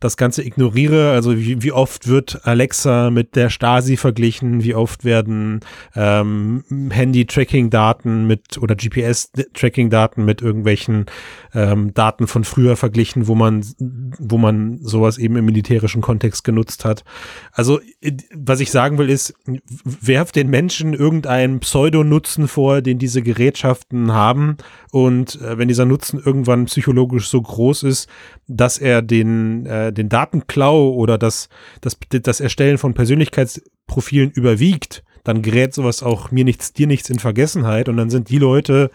[0.00, 1.12] das Ganze ignoriere.
[1.12, 4.62] Also wie, wie oft wird Alexa mit der Stasi verglichen?
[4.62, 5.60] Wie oft werden
[5.94, 11.06] ähm, Handy-Tracking-Daten mit oder GPS-Tracking-Daten mit irgendwelchen
[11.54, 16.84] ähm, Daten von früher verglichen, wo man, wo man sowas eben im militärischen Kontext genutzt
[16.84, 17.04] hat.
[17.52, 17.80] Also
[18.34, 19.34] was ich sagen will ist,
[19.84, 24.58] werft den Menschen irgendeinen Pseudonutzen vor, den diese Gerätschaften haben
[24.90, 28.08] und äh, wenn dieser Nutzen irgendwann psychologisch so groß ist,
[28.46, 31.48] dass er den äh, den Datenklau oder das,
[31.80, 37.18] das, das Erstellen von Persönlichkeitsprofilen überwiegt, dann gerät sowas auch mir nichts, dir nichts in
[37.18, 38.90] Vergessenheit und dann sind die Leute,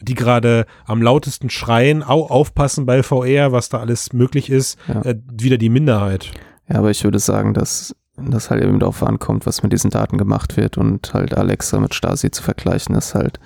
[0.00, 5.02] die gerade am lautesten schreien, auch aufpassen bei VR, was da alles möglich ist, ja.
[5.02, 6.30] äh, wieder die Minderheit.
[6.68, 10.18] Ja, aber ich würde sagen, dass das halt eben darauf ankommt, was mit diesen Daten
[10.18, 13.40] gemacht wird und halt Alexa mit Stasi zu vergleichen, ist halt,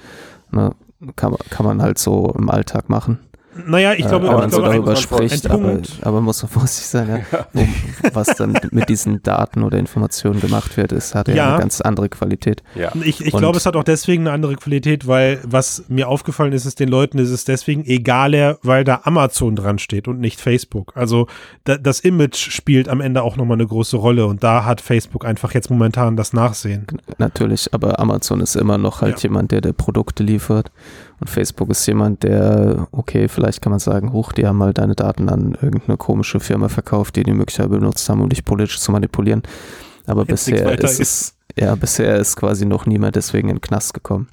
[0.50, 0.72] ne,
[1.16, 3.20] kann, kann man halt so im Alltag machen.
[3.66, 7.24] Naja, ich glaube, äh, wenn man so darüber spricht, aber, aber muss man vorsichtig sein,
[7.30, 7.66] ja, wo,
[8.12, 11.80] was dann mit diesen Daten oder Informationen gemacht wird, ist, hat ja, ja eine ganz
[11.80, 12.62] andere Qualität.
[12.74, 12.92] Ja.
[13.02, 16.64] Ich, ich glaube, es hat auch deswegen eine andere Qualität, weil was mir aufgefallen ist,
[16.64, 20.92] ist den Leuten ist es deswegen egaler, weil da Amazon dran steht und nicht Facebook.
[20.96, 21.26] Also
[21.64, 25.24] da, das Image spielt am Ende auch nochmal eine große Rolle und da hat Facebook
[25.24, 26.86] einfach jetzt momentan das Nachsehen.
[27.18, 29.28] Natürlich, aber Amazon ist immer noch halt ja.
[29.28, 30.70] jemand, der der Produkte liefert
[31.20, 34.94] und Facebook ist jemand, der, okay, vielleicht kann man sagen, hoch, die haben mal deine
[34.94, 38.92] Daten an irgendeine komische Firma verkauft, die die möglicherweise benutzt haben, um dich politisch zu
[38.92, 39.42] manipulieren.
[40.06, 43.94] Aber Jetzt bisher ist, ist, ja, bisher ist quasi noch niemand deswegen in den Knast
[43.94, 44.28] gekommen.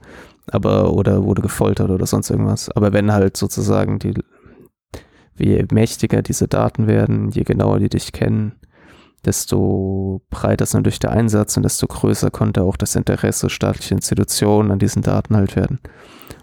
[0.48, 2.70] Aber, oder wurde gefoltert oder sonst irgendwas.
[2.70, 4.16] Aber wenn halt sozusagen die,
[5.38, 8.54] je mächtiger diese Daten werden, je genauer die dich kennen,
[9.24, 14.72] desto breiter ist natürlich der Einsatz und desto größer konnte auch das Interesse staatlicher Institutionen
[14.72, 15.80] an diesen Daten halt werden.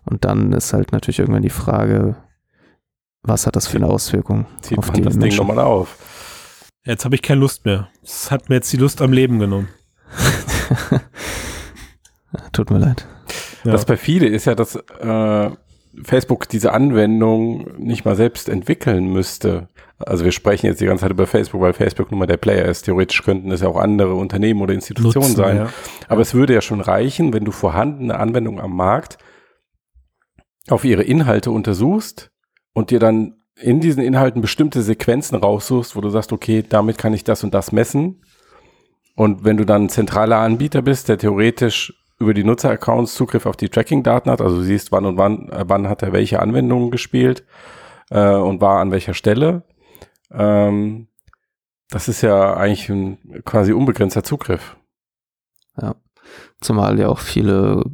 [0.08, 2.16] Und dann ist halt natürlich irgendwann die Frage,
[3.22, 5.38] was hat das für eine Auswirkung Zieht auf man die das Menschen?
[5.38, 5.96] Ding nochmal auf.
[6.84, 7.88] Jetzt habe ich keine Lust mehr.
[8.02, 9.68] Es hat mir jetzt die Lust am Leben genommen.
[12.52, 13.06] Tut mir leid.
[13.64, 13.72] Ja.
[13.72, 15.50] Das perfide ist ja, dass äh,
[16.04, 19.68] Facebook diese Anwendung nicht mal selbst entwickeln müsste.
[19.98, 22.64] Also wir sprechen jetzt die ganze Zeit über Facebook, weil Facebook nun mal der Player
[22.64, 22.82] ist.
[22.82, 25.56] Theoretisch könnten es ja auch andere Unternehmen oder Institutionen Nutzen, sein.
[25.56, 25.68] Ja.
[26.06, 29.18] Aber es würde ja schon reichen, wenn du vorhandene Anwendungen am Markt
[30.70, 32.30] auf ihre Inhalte untersuchst
[32.72, 37.12] und dir dann in diesen Inhalten bestimmte Sequenzen raussuchst, wo du sagst, okay, damit kann
[37.12, 38.22] ich das und das messen.
[39.16, 43.56] Und wenn du dann ein zentraler Anbieter bist, der theoretisch über die Nutzeraccounts Zugriff auf
[43.56, 46.90] die Tracking-Daten hat, also du siehst, wann und wann, äh, wann hat er welche Anwendungen
[46.90, 47.44] gespielt
[48.10, 49.64] äh, und war an welcher Stelle.
[50.30, 51.08] Ähm,
[51.90, 54.76] das ist ja eigentlich ein quasi unbegrenzter Zugriff.
[55.80, 55.96] Ja.
[56.60, 57.84] Zumal ja auch viele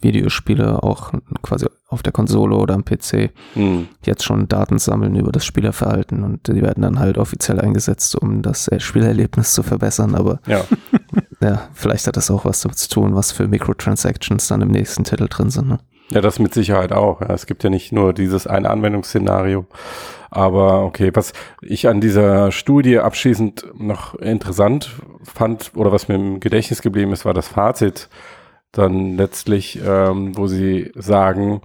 [0.00, 3.88] Videospiele auch quasi auf der Konsole oder am PC hm.
[4.04, 8.42] jetzt schon Daten sammeln über das Spielerverhalten und die werden dann halt offiziell eingesetzt, um
[8.42, 10.14] das Spielerlebnis zu verbessern.
[10.14, 10.64] Aber ja.
[11.40, 15.02] ja, vielleicht hat das auch was damit zu tun, was für Microtransactions dann im nächsten
[15.02, 15.68] Titel drin sind.
[15.68, 15.80] Ne?
[16.10, 17.20] Ja, das mit Sicherheit auch.
[17.20, 19.66] Ja, es gibt ja nicht nur dieses eine Anwendungsszenario.
[20.30, 24.90] Aber okay, was ich an dieser Studie abschließend noch interessant
[25.24, 28.08] fand oder was mir im Gedächtnis geblieben ist, war das Fazit
[28.72, 31.62] dann letztlich, ähm, wo sie sagen,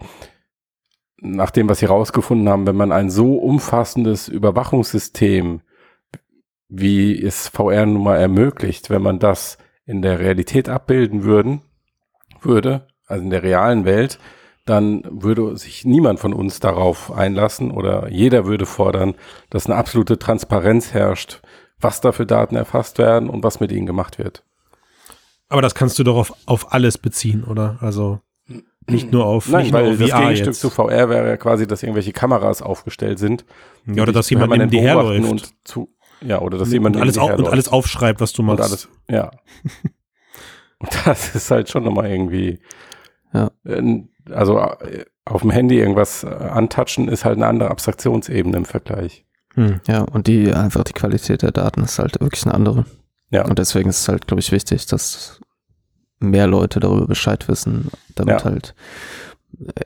[1.21, 5.61] nach dem, was sie rausgefunden haben, wenn man ein so umfassendes Überwachungssystem,
[6.67, 11.61] wie es VR nun mal ermöglicht, wenn man das in der Realität abbilden würden,
[12.41, 14.19] würde, also in der realen Welt,
[14.65, 19.13] dann würde sich niemand von uns darauf einlassen oder jeder würde fordern,
[19.51, 21.41] dass eine absolute Transparenz herrscht,
[21.79, 24.43] was da für Daten erfasst werden und was mit ihnen gemacht wird.
[25.55, 27.77] Aber das kannst du doch auf, auf alles beziehen, oder?
[27.79, 28.19] Also.
[28.89, 30.59] Nicht nur auf, Nein, nicht nur weil auf das VR Gegenstück jetzt.
[30.59, 33.45] zu VR wäre ja quasi, dass irgendwelche Kameras aufgestellt sind.
[33.87, 35.29] Ja, oder dass jemand neben dir herläuft.
[35.29, 35.87] Und zu,
[36.19, 38.47] ja, oder dass jemand und, alles neben au dir und alles aufschreibt, was du und
[38.47, 38.63] machst.
[38.63, 39.31] alles, ja.
[40.79, 42.59] und das ist halt schon nochmal irgendwie,
[43.33, 43.49] Ja.
[43.63, 48.65] äh, also äh, auf dem Handy irgendwas äh, antatschen ist halt eine andere Abstraktionsebene im
[48.65, 49.25] Vergleich.
[49.53, 49.79] Hm.
[49.87, 52.85] Ja, und die einfach die Qualität der Daten ist halt wirklich eine andere.
[53.31, 53.45] Ja.
[53.45, 55.41] Und deswegen ist es halt, glaube ich, wichtig, dass
[56.19, 58.45] mehr Leute darüber Bescheid wissen, damit Ja.
[58.45, 58.75] halt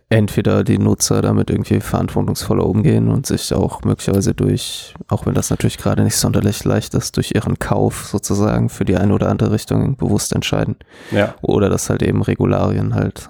[0.09, 5.51] entweder die Nutzer damit irgendwie verantwortungsvoller umgehen und sich auch möglicherweise durch, auch wenn das
[5.51, 9.51] natürlich gerade nicht sonderlich leicht ist, durch ihren Kauf sozusagen für die eine oder andere
[9.51, 10.75] Richtung bewusst entscheiden.
[11.11, 11.35] Ja.
[11.43, 13.29] Oder dass halt eben Regularien halt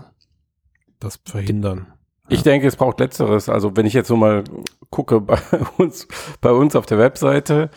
[1.02, 1.88] Das verhindern.
[2.30, 3.50] Ich denke, es braucht Letzteres.
[3.50, 4.44] Also wenn ich jetzt so mal
[4.92, 5.40] gucke bei
[5.78, 6.08] uns,
[6.40, 7.70] bei uns auf der Webseite,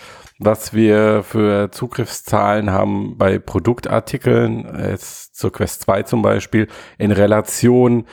[0.45, 7.13] was wir für Zugriffszahlen haben bei Produktartikeln, äh, jetzt zur Quest 2 zum Beispiel, in
[7.13, 8.07] Relation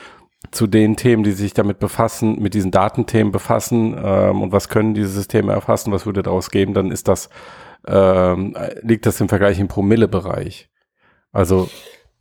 [0.50, 4.94] zu den Themen, die sich damit befassen, mit diesen Datenthemen befassen ähm, und was können
[4.94, 7.28] diese Systeme erfassen, was würde daraus geben, dann ist das,
[7.86, 10.70] ähm, liegt das im Vergleich im Promille-Bereich.
[11.32, 11.68] Also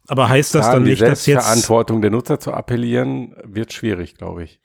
[0.07, 1.25] Aber heißt das da dann nicht, dass jetzt.
[1.25, 4.59] Selbstverantwortung der Nutzer zu appellieren, wird schwierig, glaube ich.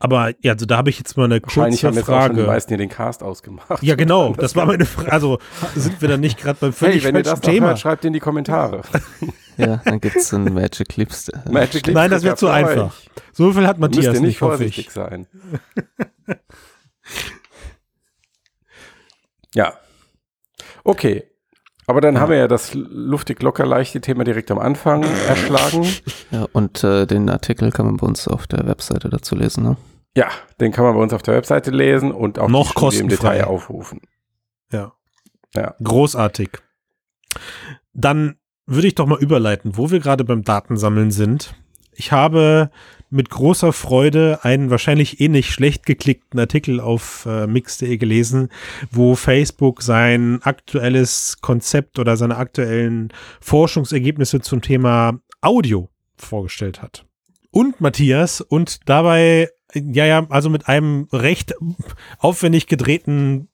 [0.00, 2.34] Aber ja, also da habe ich jetzt mal eine Wahrscheinlich kurze haben jetzt auch die
[2.36, 2.46] Frage.
[2.46, 3.82] meisten hier den Cast ausgemacht.
[3.82, 4.32] Ja, genau.
[4.36, 5.10] Das war meine Frage.
[5.12, 5.38] Also
[5.74, 7.68] sind wir dann nicht gerade beim Hey, völlig wenn ihr das Thema?
[7.68, 8.82] hört, schreibt in die Kommentare.
[9.56, 11.32] Ja, dann gibt's einen Magic Clips.
[11.50, 12.86] Magic Leap Nein, das wäre ja zu einfach.
[12.96, 13.10] euch.
[13.32, 14.92] So viel hat Müsst Matthias ihr nicht, nicht hoffe vorsichtig ich.
[14.92, 15.26] sein.
[19.54, 19.74] ja.
[20.84, 21.24] Okay.
[21.88, 25.86] Aber dann haben wir ja das luftig locker leichte Thema direkt am Anfang erschlagen.
[26.30, 29.76] Ja, und äh, den Artikel kann man bei uns auf der Webseite dazu lesen, ne?
[30.14, 30.28] Ja,
[30.60, 33.34] den kann man bei uns auf der Webseite lesen und auch Noch Studie im kostenfrei.
[33.36, 34.02] Detail aufrufen.
[34.70, 34.92] Ja.
[35.54, 35.74] Ja.
[35.82, 36.50] Großartig.
[37.94, 41.54] Dann würde ich doch mal überleiten, wo wir gerade beim Datensammeln sind.
[41.92, 42.70] Ich habe
[43.10, 48.48] mit großer Freude einen wahrscheinlich eh nicht schlecht geklickten Artikel auf äh, mix.de gelesen,
[48.90, 57.06] wo Facebook sein aktuelles Konzept oder seine aktuellen Forschungsergebnisse zum Thema Audio vorgestellt hat.
[57.50, 61.54] Und Matthias und dabei, ja, ja, also mit einem recht
[62.18, 63.48] aufwendig gedrehten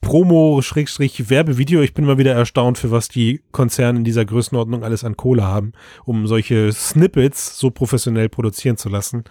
[0.00, 1.80] Promo-Werbevideo.
[1.80, 5.42] Ich bin mal wieder erstaunt, für was die Konzerne in dieser Größenordnung alles an Kohle
[5.42, 5.72] haben,
[6.04, 9.24] um solche Snippets so professionell produzieren zu lassen.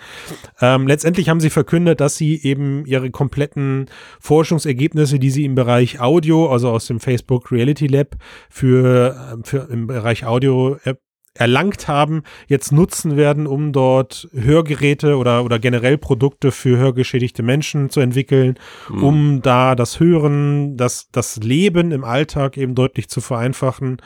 [0.60, 3.86] Ähm, letztendlich haben sie verkündet, dass sie eben ihre kompletten
[4.19, 8.15] Forschungsergebnisse, die sie im Bereich Audio, also aus dem Facebook Reality Lab
[8.49, 10.95] für, ähm, für im Bereich Audio äh,
[11.36, 17.89] erlangt haben, jetzt nutzen werden, um dort Hörgeräte oder, oder generell Produkte für hörgeschädigte Menschen
[17.89, 18.56] zu entwickeln,
[18.88, 19.04] Hm.
[19.04, 23.98] um da das Hören, das, das Leben im Alltag eben deutlich zu vereinfachen.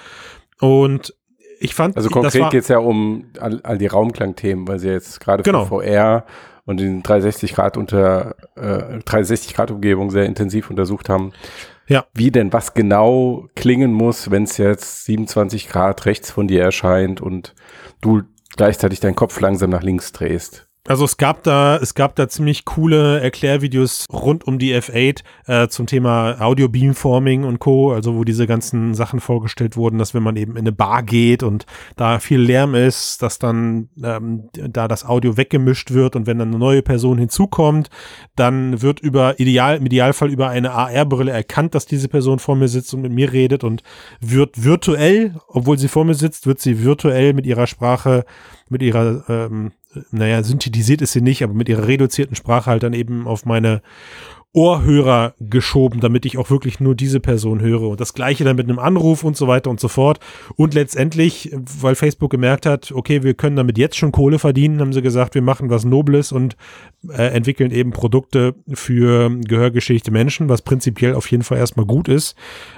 [0.59, 1.13] Und
[1.59, 5.19] ich fand, Also konkret geht es ja um all, all die Raumklangthemen, weil sie jetzt
[5.19, 5.65] gerade Genau.
[5.65, 6.25] für VR
[6.65, 11.31] und in 360 Grad unter äh, 360 Grad Umgebung sehr intensiv untersucht haben.
[11.89, 12.05] Ja.
[12.13, 17.19] Wie denn was genau klingen muss, wenn es jetzt 27 Grad rechts von dir erscheint
[17.19, 17.55] und
[17.99, 18.21] du
[18.55, 20.68] gleichzeitig deinen Kopf langsam nach links drehst.
[20.89, 25.67] Also es gab da, es gab da ziemlich coole Erklärvideos rund um die F8 äh,
[25.67, 27.93] zum Thema Audio Beamforming und Co.
[27.93, 31.43] Also wo diese ganzen Sachen vorgestellt wurden, dass wenn man eben in eine Bar geht
[31.43, 36.39] und da viel Lärm ist, dass dann ähm, da das Audio weggemischt wird und wenn
[36.39, 37.91] dann eine neue Person hinzukommt,
[38.35, 42.67] dann wird über ideal, im Idealfall über eine AR-Brille erkannt, dass diese Person vor mir
[42.67, 43.83] sitzt und mit mir redet und
[44.21, 48.25] wird virtuell, obwohl sie vor mir sitzt, wird sie virtuell mit ihrer Sprache,
[48.69, 49.71] mit ihrer ähm,
[50.11, 53.81] naja, synthetisiert ist sie nicht, aber mit ihrer reduzierten Sprache halt dann eben auf meine
[54.51, 57.83] Ohrhörer geschoben, damit ich auch wirklich nur diese Person höre.
[57.83, 60.19] Und das gleiche dann mit einem Anruf und so weiter und so fort.
[60.55, 64.91] Und letztendlich, weil Facebook gemerkt hat, okay, wir können damit jetzt schon Kohle verdienen, haben
[64.91, 66.57] sie gesagt, wir machen was Nobles und
[67.09, 72.35] äh, entwickeln eben Produkte für gehörgeschädigte Menschen, was prinzipiell auf jeden Fall erstmal gut ist.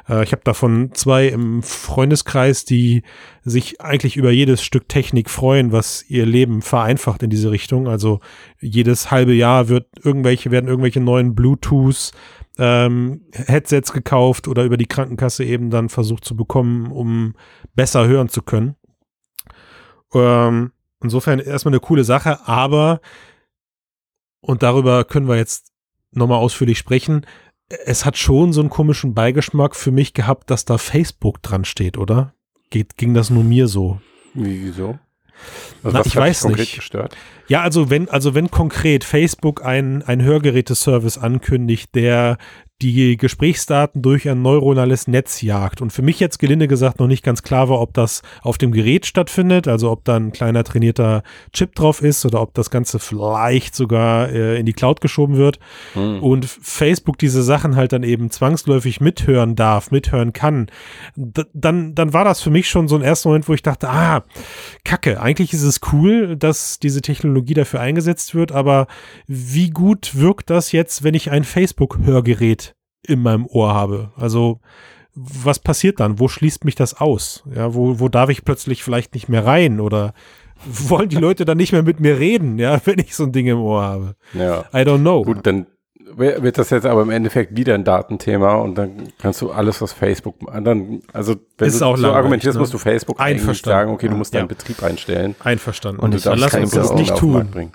[0.10, 3.04] Äh, ich habe davon zwei im Freundeskreis, die
[3.44, 7.88] sich eigentlich über jedes Stück Technik freuen, was ihr Leben vereinfacht in diese Richtung.
[7.88, 8.20] Also
[8.62, 12.12] jedes halbe Jahr wird irgendwelche, werden irgendwelche neuen Bluetooth
[12.58, 17.34] ähm, Headsets gekauft oder über die Krankenkasse eben dann versucht zu bekommen, um
[17.76, 18.76] besser hören zu können.
[20.14, 20.72] Ähm,
[21.02, 23.02] insofern erstmal eine coole Sache, aber
[24.42, 25.72] und darüber können wir jetzt
[26.12, 27.26] nochmal ausführlich sprechen.
[27.86, 31.98] Es hat schon so einen komischen Beigeschmack für mich gehabt, dass da Facebook dran steht,
[31.98, 32.34] oder?
[32.70, 34.02] Geht, ging das nur mir so?
[34.34, 34.74] Wie,
[35.84, 35.98] wieso?
[35.98, 36.76] Na, ich weiß konkret nicht.
[36.76, 37.16] gestört?
[37.48, 42.38] Ja, also wenn, also wenn konkret Facebook ein, ein Hörgeräteservice ankündigt, der
[42.82, 45.82] die Gesprächsdaten durch ein neuronales Netz jagt.
[45.82, 48.72] Und für mich jetzt gelinde gesagt noch nicht ganz klar war, ob das auf dem
[48.72, 51.24] Gerät stattfindet, also ob da ein kleiner trainierter
[51.54, 55.60] Chip drauf ist oder ob das Ganze vielleicht sogar äh, in die Cloud geschoben wird.
[55.96, 56.24] Mhm.
[56.24, 60.68] Und Facebook diese Sachen halt dann eben zwangsläufig mithören darf, mithören kann.
[61.16, 63.90] D dann, dann war das für mich schon so ein erster Moment, wo ich dachte,
[63.90, 64.24] ah,
[64.84, 68.88] kacke, eigentlich ist es cool, dass diese Technologie dafür eingesetzt wird, aber
[69.28, 72.71] wie gut wirkt das jetzt, wenn ich ein Facebook-Hörgerät
[73.06, 74.12] in meinem Ohr habe.
[74.16, 74.60] Also
[75.14, 76.20] was passiert dann?
[76.20, 77.44] Wo schließt mich das aus?
[77.54, 80.14] Ja, wo, wo darf ich plötzlich vielleicht nicht mehr rein oder
[80.66, 83.48] wollen die Leute dann nicht mehr mit mir reden, ja, wenn ich so ein Ding
[83.48, 84.16] im Ohr habe?
[84.34, 84.66] Ja.
[84.74, 85.24] I don't know.
[85.24, 85.68] Gut, dann
[86.18, 89.94] wird das jetzt aber im Endeffekt wieder ein Datenthema und dann kannst du alles, was
[89.94, 92.60] Facebook, dann, also wenn ist du auch so argumentierst, ne?
[92.60, 95.36] musst du Facebook eigentlich sagen, okay, du musst deinen Betrieb einstellen.
[95.40, 96.02] Einverstanden.
[96.02, 97.72] Und ich lass uns das nicht tun.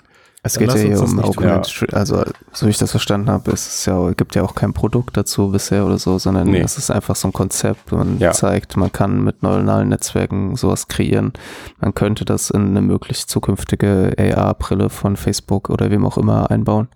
[0.47, 1.97] Es geht ja hier um Augmented, ja.
[1.97, 2.23] also
[2.53, 5.51] so wie ich das verstanden habe, ist es ja, gibt ja auch kein Produkt dazu
[5.51, 6.61] bisher oder so, sondern nee.
[6.61, 8.31] es ist einfach so ein Konzept und ja.
[8.31, 11.33] zeigt, man kann mit neuronalen Netzwerken sowas kreieren.
[11.79, 16.87] Man könnte das in eine möglich zukünftige AR-Brille von Facebook oder wem auch immer einbauen.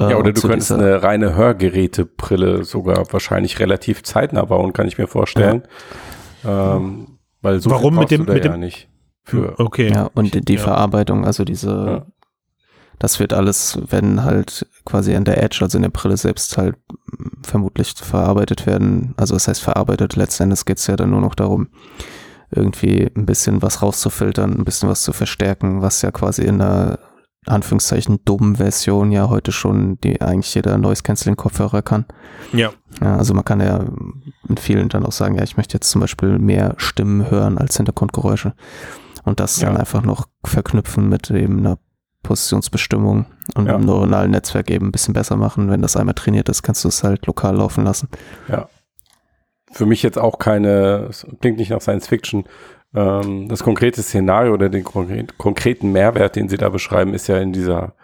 [0.00, 5.06] Ja, oder du könntest eine reine Hörgerätebrille sogar wahrscheinlich relativ zeitnah bauen, kann ich mir
[5.06, 5.62] vorstellen.
[6.44, 6.76] Ja.
[6.76, 8.88] Ähm, weil so Warum mit dem, mit dem ja nicht
[9.26, 9.58] für.
[9.58, 9.90] Okay.
[9.92, 12.06] Ja, und die, die Verarbeitung, also diese
[12.98, 16.76] das wird alles, wenn halt quasi an der Edge, also in der Brille selbst halt
[17.42, 19.14] vermutlich verarbeitet werden.
[19.16, 21.68] Also das heißt verarbeitet, letzten Endes geht es ja dann nur noch darum,
[22.50, 26.98] irgendwie ein bisschen was rauszufiltern, ein bisschen was zu verstärken, was ja quasi in der
[27.46, 32.06] Anführungszeichen dummen Version ja heute schon die eigentlich jeder Noise Cancelling Kopfhörer kann.
[32.52, 32.72] Ja.
[33.00, 33.16] ja.
[33.16, 33.84] Also man kann ja
[34.48, 37.76] in vielen dann auch sagen, ja, ich möchte jetzt zum Beispiel mehr Stimmen hören als
[37.76, 38.54] Hintergrundgeräusche
[39.24, 39.68] und das ja.
[39.68, 41.78] dann einfach noch verknüpfen mit eben einer
[42.26, 43.76] Positionsbestimmung und ja.
[43.76, 45.70] im neuronalen Netzwerk eben ein bisschen besser machen.
[45.70, 48.08] Wenn das einmal trainiert ist, kannst du es halt lokal laufen lassen.
[48.48, 48.68] Ja.
[49.70, 52.44] Für mich jetzt auch keine, es klingt nicht nach Science Fiction.
[52.94, 57.52] Ähm, das konkrete Szenario oder den konkreten Mehrwert, den sie da beschreiben, ist ja in
[57.52, 57.94] dieser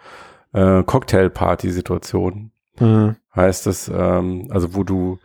[0.53, 2.51] äh, Cocktail-Party-Situation.
[2.79, 3.15] Mhm.
[3.35, 5.19] Heißt es, ähm, also wo du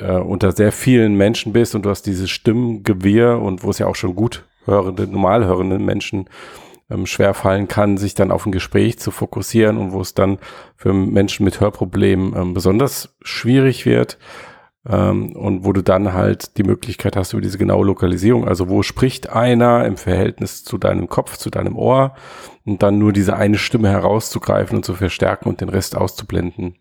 [0.00, 3.86] äh, unter sehr vielen Menschen bist und du hast dieses Stimmgewirr und wo es ja
[3.86, 6.28] auch schon gut hörende, normal hörende Menschen
[6.90, 10.38] ähm, schwer fallen kann, sich dann auf ein Gespräch zu fokussieren und wo es dann
[10.76, 14.18] für Menschen mit Hörproblemen ähm, besonders schwierig wird.
[14.86, 18.82] Ähm, und wo du dann halt die Möglichkeit hast über diese genaue Lokalisierung, also wo
[18.82, 22.14] spricht einer im Verhältnis zu deinem Kopf, zu deinem Ohr
[22.66, 26.76] und dann nur diese eine Stimme herauszugreifen und zu verstärken und den Rest auszublenden.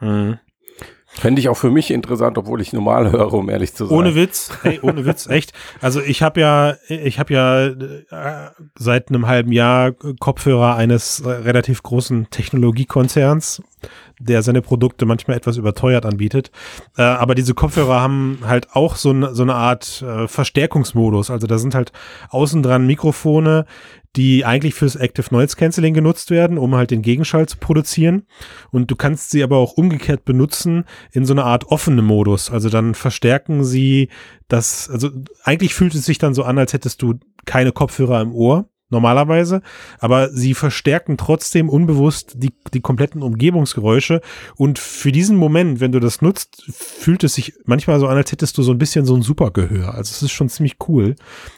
[0.00, 0.38] Mhm.
[1.10, 3.96] Fände ich auch für mich interessant, obwohl ich normal höre, um ehrlich zu sein.
[3.96, 5.52] Ohne Witz, ey, ohne Witz, echt.
[5.80, 11.82] Also ich habe ja, ich habe ja äh, seit einem halben Jahr Kopfhörer eines relativ
[11.82, 13.62] großen Technologiekonzerns,
[14.20, 16.50] der seine Produkte manchmal etwas überteuert anbietet.
[16.96, 21.30] Äh, aber diese Kopfhörer haben halt auch so, ne, so eine Art äh, Verstärkungsmodus.
[21.30, 21.92] Also da sind halt
[22.30, 23.64] außen dran Mikrofone,
[24.16, 28.24] die eigentlich fürs Active Noise Cancelling genutzt werden, um halt den Gegenschall zu produzieren.
[28.70, 32.50] Und du kannst sie aber auch umgekehrt benutzen in so einer Art offene Modus.
[32.50, 34.08] Also dann verstärken sie
[34.48, 35.10] das, also
[35.44, 39.62] eigentlich fühlt es sich dann so an, als hättest du keine Kopfhörer im Ohr normalerweise,
[39.98, 44.20] aber sie verstärken trotzdem unbewusst die, die kompletten Umgebungsgeräusche
[44.56, 48.32] und für diesen Moment, wenn du das nutzt, fühlt es sich manchmal so an, als
[48.32, 49.94] hättest du so ein bisschen so ein Supergehör.
[49.94, 51.16] Also es ist schon ziemlich cool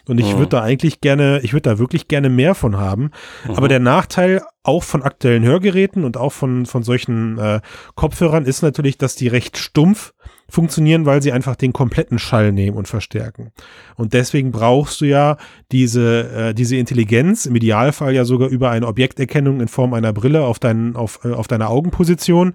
[0.09, 0.39] und ich mhm.
[0.39, 3.11] würde da eigentlich gerne, ich würde da wirklich gerne mehr von haben,
[3.47, 3.55] mhm.
[3.55, 7.61] aber der Nachteil auch von aktuellen Hörgeräten und auch von, von solchen äh,
[7.95, 10.13] Kopfhörern ist natürlich, dass die recht stumpf
[10.51, 13.53] funktionieren, weil sie einfach den kompletten Schall nehmen und verstärken.
[13.97, 15.37] Und deswegen brauchst du ja
[15.73, 20.43] diese, äh, diese Intelligenz, im Idealfall ja sogar über eine Objekterkennung in Form einer Brille
[20.43, 22.55] auf, deinen, auf, äh, auf deiner Augenposition,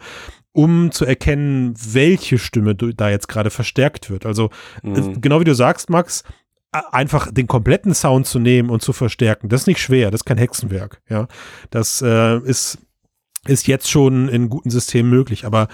[0.52, 4.26] um zu erkennen, welche Stimme da jetzt gerade verstärkt wird.
[4.26, 4.50] Also
[4.84, 5.22] äh, mhm.
[5.22, 6.24] genau wie du sagst, Max,
[6.92, 10.26] einfach den kompletten Sound zu nehmen und zu verstärken, das ist nicht schwer, das ist
[10.26, 11.02] kein Hexenwerk.
[11.10, 11.28] Ja,
[11.70, 12.80] das äh, ist
[13.48, 15.46] ist jetzt schon in guten Systemen möglich.
[15.46, 15.68] Aber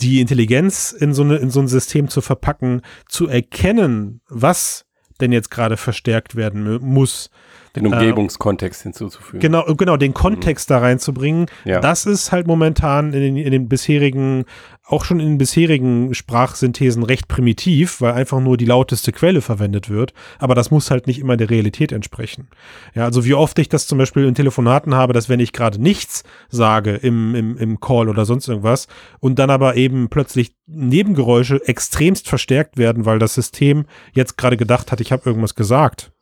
[0.00, 4.86] die Intelligenz in so, eine, in so ein System zu verpacken, zu erkennen, was
[5.20, 7.30] denn jetzt gerade verstärkt werden muss,
[7.76, 9.40] den Umgebungskontext äh, hinzuzufügen.
[9.40, 10.74] Genau, genau, den Kontext mhm.
[10.74, 11.46] da reinzubringen.
[11.64, 11.80] Ja.
[11.80, 14.44] Das ist halt momentan in den, in den bisherigen,
[14.84, 19.88] auch schon in den bisherigen Sprachsynthesen recht primitiv, weil einfach nur die lauteste Quelle verwendet
[19.88, 20.12] wird.
[20.38, 22.48] Aber das muss halt nicht immer der Realität entsprechen.
[22.94, 25.80] Ja, also wie oft ich das zum Beispiel in Telefonaten habe, dass wenn ich gerade
[25.80, 28.88] nichts sage im, im, im Call oder sonst irgendwas
[29.20, 34.90] und dann aber eben plötzlich Nebengeräusche extremst verstärkt werden, weil das System jetzt gerade gedacht
[34.90, 36.12] hat, ich habe irgendwas gesagt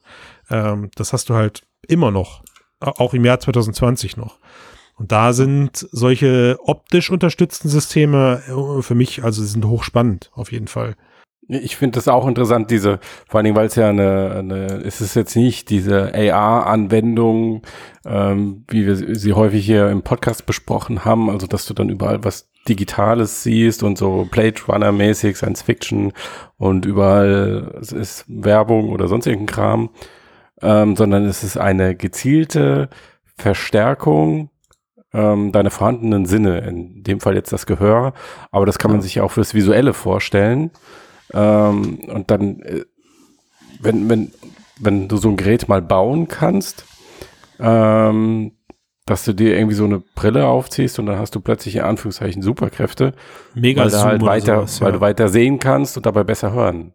[0.51, 2.43] ähm, das hast du halt immer noch,
[2.81, 4.39] auch im Jahr 2020 noch.
[4.97, 10.67] Und da sind solche optisch unterstützten Systeme äh, für mich, also sind hochspannend, auf jeden
[10.67, 10.97] Fall.
[11.51, 15.01] Ich finde das auch interessant, diese, vor allen Dingen, weil es ja eine, eine, es
[15.01, 17.63] ist jetzt nicht diese AR-Anwendung,
[18.05, 22.23] ähm, wie wir sie häufig hier im Podcast besprochen haben, also dass du dann überall
[22.23, 26.13] was Digitales siehst und so Blade Runner-mäßig, Science Fiction
[26.59, 29.91] und überall es ist Werbung oder sonst irgendein Kram,
[30.63, 32.89] ähm, sondern es ist eine gezielte
[33.37, 34.51] Verstärkung
[35.13, 38.13] ähm, deiner vorhandenen Sinne, in dem Fall jetzt das Gehör,
[38.51, 40.71] aber das kann man sich auch fürs Visuelle vorstellen.
[41.33, 42.85] Ähm, und dann, äh,
[43.81, 44.33] wenn, wenn,
[44.81, 46.85] wenn du so ein Gerät mal bauen kannst,
[47.59, 48.53] ähm,
[49.07, 52.43] dass du dir irgendwie so eine Brille aufziehst und dann hast du plötzlich in Anführungszeichen
[52.43, 53.15] Superkräfte,
[53.55, 54.93] Mega weil, du halt weiter, sowas, weil ja.
[54.93, 56.93] du weiter sehen kannst und dabei besser hören.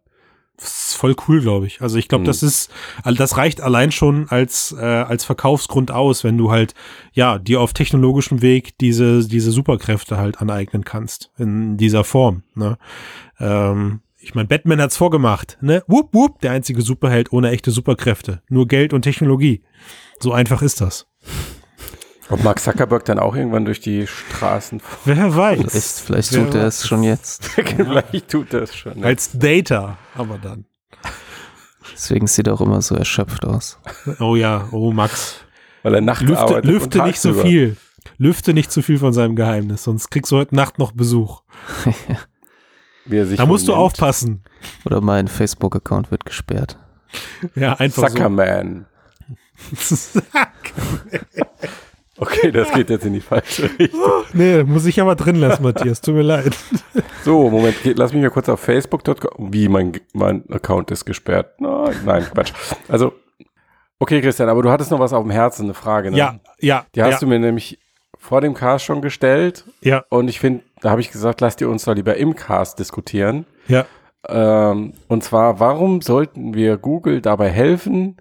[0.56, 1.80] Ist voll cool, glaube ich.
[1.82, 2.26] Also ich glaube, Mhm.
[2.26, 2.70] das ist,
[3.02, 6.74] also das reicht allein schon als äh, als Verkaufsgrund aus, wenn du halt
[7.12, 12.44] ja dir auf technologischem Weg diese diese Superkräfte halt aneignen kannst in dieser Form.
[12.54, 12.78] Ne?
[13.40, 15.58] Ähm, ich meine, Batman hat's vorgemacht.
[15.60, 19.62] Ne, whoop whoop, der einzige Superheld ohne echte Superkräfte, nur Geld und Technologie.
[20.20, 21.06] So einfach ist das.
[22.30, 25.58] Ob Mark Zuckerberg dann auch irgendwann durch die Straßen, Wer weiß?
[25.58, 27.44] Vielleicht, vielleicht Wer tut er es schon jetzt.
[27.54, 29.00] vielleicht tut das schon.
[29.00, 29.06] ne?
[29.06, 30.64] Als Data, aber dann.
[31.92, 33.78] Deswegen sieht er auch immer so erschöpft aus.
[34.18, 35.36] Oh ja, oh Max.
[35.82, 37.76] Weil er nachts Lüfte, arbeitet lüfte und nicht so viel.
[38.16, 41.42] Lüfte nicht zu viel von seinem Geheimnis, sonst kriegst du heute Nacht noch Besuch.
[43.04, 44.42] Wie er sich Da musst du aufpassen.
[44.84, 46.78] Oder mein Facebook-Account wird gesperrt.
[47.54, 48.86] Ja, einfach Zuckerman.
[49.78, 50.20] so.
[52.18, 54.00] Okay, das geht jetzt in die falsche Richtung.
[54.32, 56.00] nee, muss ich aber drin lassen, Matthias.
[56.00, 56.56] Tut mir leid.
[57.24, 59.52] So, Moment, lass mich mal kurz auf Facebook.com.
[59.52, 61.60] Wie, mein, mein Account ist gesperrt?
[61.60, 62.52] Nein, nein, Quatsch.
[62.88, 63.14] Also,
[63.98, 66.18] okay, Christian, aber du hattest noch was auf dem Herzen, eine Frage, ne?
[66.18, 66.86] Ja, ja.
[66.94, 67.78] Die hast ja, du mir nämlich
[68.18, 69.64] vor dem Cast schon gestellt.
[69.80, 72.78] Ja, Und ich finde, da habe ich gesagt, lass dir uns doch lieber im Cast
[72.78, 73.46] diskutieren.
[73.68, 73.86] ja.
[74.26, 78.16] Ähm, und zwar, warum sollten wir Google dabei helfen,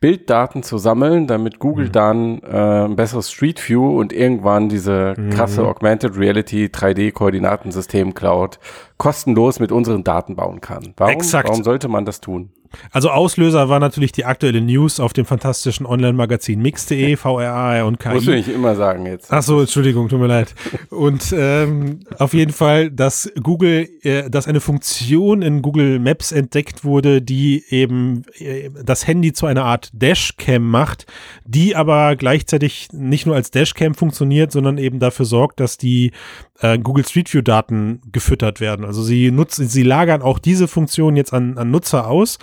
[0.00, 1.58] Bilddaten zu sammeln, damit Mhm.
[1.58, 5.30] Google dann äh, ein besseres Street View und irgendwann diese Mhm.
[5.30, 8.58] krasse Augmented Reality 3D-Koordinatensystem Cloud
[8.96, 10.94] kostenlos mit unseren Daten bauen kann.
[10.96, 11.48] Warum, Exakt.
[11.48, 12.50] warum sollte man das tun?
[12.90, 18.14] Also Auslöser war natürlich die aktuelle News auf dem fantastischen Online-Magazin mix.de, VRA und KI.
[18.14, 19.32] Musst du nicht immer sagen jetzt.
[19.32, 20.54] Ach so, Entschuldigung, tut mir leid.
[20.90, 26.84] Und ähm, auf jeden Fall, dass Google, äh, dass eine Funktion in Google Maps entdeckt
[26.84, 31.06] wurde, die eben äh, das Handy zu einer Art Dashcam macht,
[31.44, 36.12] die aber gleichzeitig nicht nur als Dashcam funktioniert, sondern eben dafür sorgt, dass die
[36.60, 38.84] äh, Google Street View Daten gefüttert werden.
[38.84, 42.38] Also sie nutzen, sie lagern auch diese Funktion jetzt an, an Nutzer aus.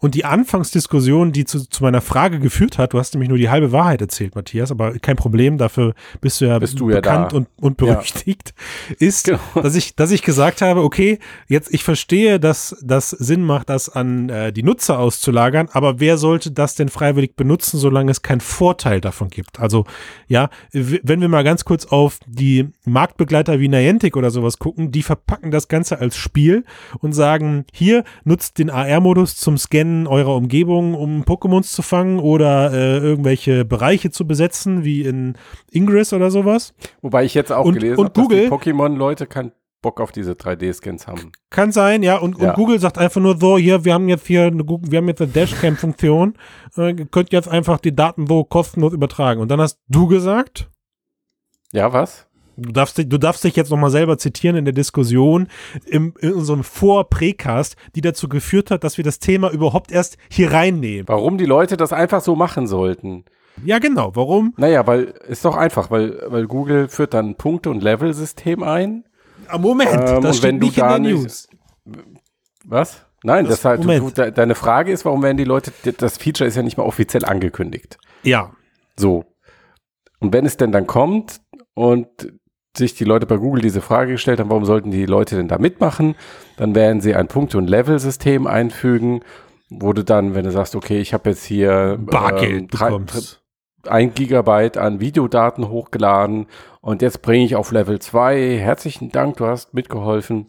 [0.00, 3.50] Und die Anfangsdiskussion, die zu, zu meiner Frage geführt hat, du hast nämlich nur die
[3.50, 7.32] halbe Wahrheit erzählt, Matthias, aber kein Problem, dafür bist du ja Bist du ja bekannt
[7.32, 7.36] da.
[7.38, 8.54] und, und berüchtigt,
[8.98, 9.40] ist, Genau.
[9.54, 13.88] dass ich, dass ich gesagt habe, okay, jetzt ich verstehe, dass das Sinn macht, das
[13.88, 18.40] an äh, die Nutzer auszulagern, aber wer sollte das denn freiwillig benutzen, solange es keinen
[18.40, 19.58] Vorteil davon gibt?
[19.58, 19.84] Also
[20.28, 25.02] ja, wenn wir mal ganz kurz auf die Marktbegleiter wie Niantic oder sowas gucken, die
[25.02, 26.64] verpacken das Ganze als Spiel
[27.00, 32.72] und sagen, hier nutzt den AR-Modus zum Scannen eurer Umgebung, um Pokémons zu fangen oder
[32.72, 35.34] äh, irgendwelche Bereiche zu besetzen, wie in
[35.70, 36.74] Ingress oder sowas.
[37.02, 41.06] Wobei ich jetzt auch Und- gelesen habe, dass die Pokémon-Leute keinen Bock auf diese 3D-Scans
[41.06, 41.30] haben.
[41.50, 42.16] Kann sein, ja.
[42.16, 42.48] Und, Ja.
[42.50, 45.06] und Google sagt einfach nur so, hier, wir haben jetzt hier eine, Google- wir haben
[45.06, 46.34] jetzt eine Dashcam-Funktion,
[46.76, 49.40] äh, ihr könnt jetzt einfach die Daten so kostenlos übertragen.
[49.40, 50.68] Und dann hast du gesagt,
[51.72, 52.26] Ja, was?
[52.58, 55.48] Du darfst, dich- du darfst dich jetzt nochmal selber zitieren in der Diskussion
[55.86, 60.52] im, in unserem Vor-Precast, die dazu geführt hat, dass wir das Thema überhaupt erst hier
[60.52, 61.08] reinnehmen.
[61.08, 63.24] Warum die Leute das einfach so machen sollten?
[63.64, 64.14] Ja, genau.
[64.14, 64.54] Warum?
[64.56, 69.04] Naja, weil ist doch einfach, weil, weil Google führt dann ein Punkte- und Level-System ein.
[69.48, 71.48] Ah, Moment, Ähm, das steht nicht in der nicht- News.
[72.64, 73.04] Was?
[73.24, 76.18] Nein, Das- das, halt, du, du, de, deine Frage ist, warum werden die Leute, das
[76.18, 77.98] Feature ist ja nicht mal offiziell angekündigt.
[78.22, 78.52] Ja.
[78.96, 79.24] So.
[80.20, 81.40] Und wenn es denn dann kommt
[81.74, 82.06] und
[82.78, 85.58] sich die Leute bei Google diese Frage gestellt haben, warum sollten die Leute denn da
[85.58, 86.14] mitmachen,
[86.56, 89.20] dann werden sie ein Punkte- und Level-System einfügen,
[89.70, 93.42] wo du dann, wenn du sagst, okay, ich habe jetzt hier Bargeld ähm, drei- bekommst.
[93.86, 96.46] ein Gigabyte an Videodaten hochgeladen
[96.80, 98.56] und jetzt bringe ich auf Level 2.
[98.58, 100.46] Herzlichen Dank, du hast mitgeholfen.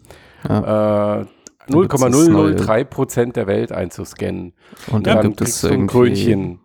[0.48, 1.26] Äh,
[1.68, 4.54] gibt's das 0,003 Prozent der Welt einzuscannen.
[4.92, 6.60] Und dann dann gibt es ein Krönchen.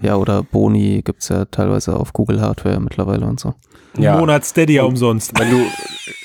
[0.00, 3.54] Ja, oder Boni gibt es ja teilweise auf Google Hardware mittlerweile und so.
[3.98, 4.18] Ja.
[4.18, 5.38] Monat Stadia Und- umsonst.
[5.38, 5.64] Wenn du,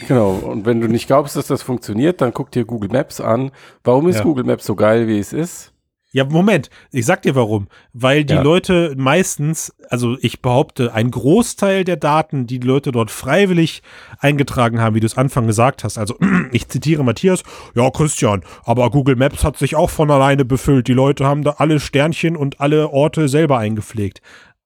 [0.07, 3.51] genau, und wenn du nicht glaubst, dass das funktioniert, dann guck dir Google Maps an.
[3.83, 4.23] Warum ist Ja.
[4.23, 5.71] Google Maps so geil, wie es ist?
[6.13, 7.67] Ja, Moment, ich sag dir warum.
[7.93, 8.41] Weil die Ja.
[8.41, 13.81] Leute meistens, also ich behaupte, ein Großteil der Daten, die die Leute dort freiwillig
[14.19, 15.97] eingetragen haben, wie du es Anfang gesagt hast.
[15.97, 16.17] Also
[16.51, 17.43] ich zitiere Matthias,
[17.75, 20.87] ja Christian, aber Google Maps hat sich auch von alleine befüllt.
[20.89, 24.21] Die Leute haben da alle Sternchen und alle Orte selber eingepflegt.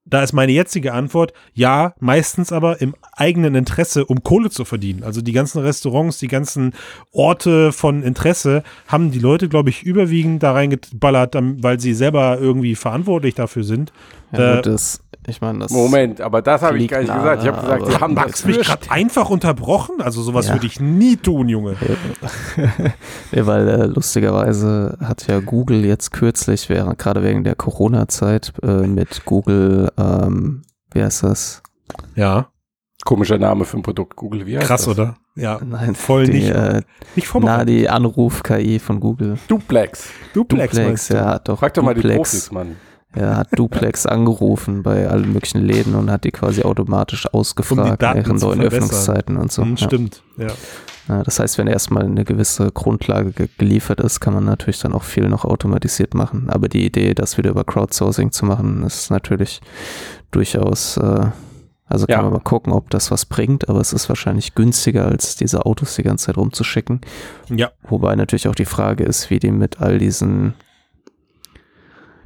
[0.07, 5.03] Da ist meine jetzige Antwort, ja, meistens aber im eigenen Interesse, um Kohle zu verdienen.
[5.03, 6.73] Also die ganzen Restaurants, die ganzen
[7.11, 12.75] Orte von Interesse haben die Leute, glaube ich, überwiegend da reingeballert, weil sie selber irgendwie
[12.75, 13.91] verantwortlich dafür sind.
[14.31, 15.71] Ja, gut, das, ich meine, das.
[15.71, 17.41] Moment, aber das habe ich gar nicht gesagt.
[17.43, 20.01] Ich habe gesagt, aber- sie haben Max das mich gerade einfach unterbrochen?
[20.01, 20.53] Also sowas Ja.
[20.53, 21.75] würde ich nie tun, Junge.
[23.31, 28.87] Ja, weil äh, lustigerweise hat ja Google jetzt kürzlich, während, gerade wegen der Corona-Zeit, äh,
[28.87, 30.61] mit Google, ähm,
[30.93, 31.61] wie heißt das?
[32.15, 32.47] Ja,
[33.03, 34.15] Komischer Name für ein Produkt.
[34.15, 34.97] Google, wie heißt krass, das?
[34.97, 35.15] oder?
[35.35, 36.81] Ja, Nein, voll die, nicht, Äh,
[37.15, 37.69] nicht na, vorbereitet.
[37.69, 39.37] die Anruf-KI von Google.
[39.47, 40.09] Duplex.
[40.33, 42.77] Duplex, Duplex, ja, doch Frag doch mal die Duplex, Profis, Mann.
[43.15, 48.37] Er hat Duplex angerufen bei allen möglichen Läden und hat die quasi automatisch ausgefragt ihren
[48.37, 48.61] zu neuen.
[48.61, 49.63] Öffnungszeiten und so.
[49.63, 49.77] Hm.
[49.77, 50.47] Stimmt, ja.
[51.07, 54.93] Ja, das heißt, wenn erstmal eine gewisse Grundlage ge geliefert ist, kann man natürlich dann
[54.93, 56.49] auch viel noch automatisiert machen.
[56.49, 59.61] Aber die Idee, das wieder über Crowdsourcing zu machen, ist natürlich
[60.31, 61.27] durchaus, äh,
[61.87, 62.21] also kann Ja.
[62.23, 65.95] man mal gucken, ob das was bringt, aber es ist wahrscheinlich günstiger, als diese Autos
[65.95, 67.01] die ganze Zeit rumzuschicken.
[67.49, 70.55] Ja, Wobei natürlich auch die Frage ist, wie die mit all diesen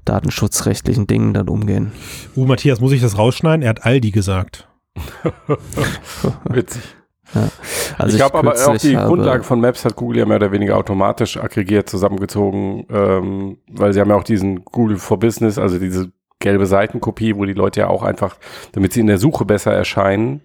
[0.10, 1.92] datenschutzrechtlichen Dingen dann umgehen.
[2.36, 3.62] uh, Matthias, muss ich das rausschneiden?
[3.64, 4.68] Er hat Aldi gesagt.
[6.50, 6.82] Witzig.
[7.98, 10.52] Also ich glaube aber auch die habe- Grundlage von Maps hat Google ja mehr oder
[10.52, 15.78] weniger automatisch aggregiert zusammengezogen, ähm, weil sie haben ja auch diesen Google for Business, also
[15.78, 18.38] diese gelbe Seitenkopie, wo die Leute ja auch einfach,
[18.72, 20.42] damit sie in der Suche besser erscheinen,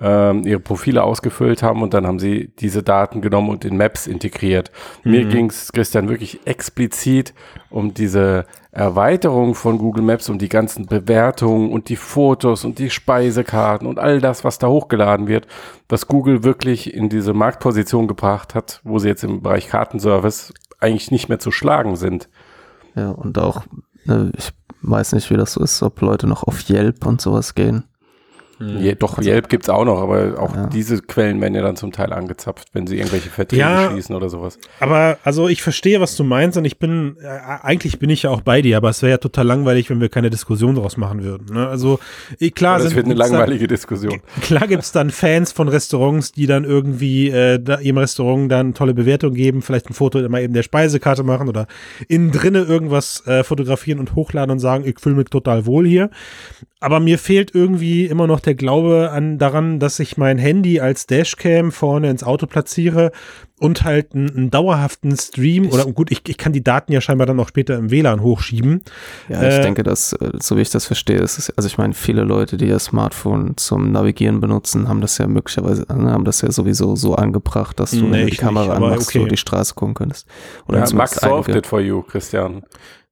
[0.00, 4.06] ähm, ihre Profile ausgefüllt haben und dann haben sie diese Daten genommen und in Maps
[4.06, 4.70] integriert.
[5.04, 5.28] Mir Mhm.
[5.30, 7.34] ging es, Christian, wirklich explizit
[7.68, 12.88] um diese Erweiterung von Google Maps, um die ganzen Bewertungen und die Fotos und die
[12.90, 15.46] Speisekarten und all das, was da hochgeladen wird,
[15.88, 21.10] was Google wirklich in diese Marktposition gebracht hat, wo sie jetzt im Bereich Kartenservice eigentlich
[21.10, 22.28] nicht mehr zu schlagen sind.
[22.94, 23.64] Ja, und auch,
[24.06, 24.50] ne, ich
[24.82, 27.84] weiß nicht, wie das so ist, ob Leute noch auf Yelp und sowas gehen.
[28.62, 30.66] Je, doch, Yelp gibt's auch noch, aber auch Ja.
[30.66, 33.90] diese Quellen werden ja dann zum Teil angezapft, wenn sie irgendwelche Verträge Ja.
[33.90, 34.58] schließen oder sowas.
[34.80, 37.26] Aber also ich verstehe, was du meinst und ich bin, äh,
[37.62, 40.10] eigentlich bin ich ja auch bei dir, aber es wäre ja total langweilig, wenn wir
[40.10, 41.54] keine Diskussion daraus machen würden.
[41.54, 41.66] Ne?
[41.68, 41.98] Also
[42.54, 44.20] klar, Aber das sind, wird eine langweilige Diskussion.
[44.34, 48.74] Dann, klar gibt's dann Fans von Restaurants, die dann irgendwie äh, da, ihrem Restaurant dann
[48.74, 51.66] tolle Bewertung geben, vielleicht ein Foto mal eben der Speisekarte machen oder
[52.08, 56.10] innen drinne irgendwas äh, fotografieren und hochladen und sagen, ich fühle mich total wohl hier.
[56.82, 61.06] Aber mir fehlt irgendwie immer noch der Glaube an daran, dass ich mein Handy als
[61.06, 63.12] Dashcam vorne ins Auto platziere
[63.58, 67.26] und halt einen, einen dauerhaften Stream oder gut, ich, ich kann die Daten ja scheinbar
[67.26, 68.82] dann auch später im WLAN hochschieben.
[69.28, 71.76] Ja, ich Äh, denke, dass, äh, so wie ich das verstehe, ist es, also ich
[71.76, 76.24] meine, viele Leute, die ihr Smartphone zum Navigieren benutzen, haben das ja möglicherweise, äh, haben
[76.24, 79.20] das ja sowieso so angebracht, dass du, Nee, die ich nicht, Kamera aber anmachst, okay.
[79.20, 80.26] so die Straße gucken könntest.
[80.66, 82.62] Oder Ja, Max solved it for you, Christian.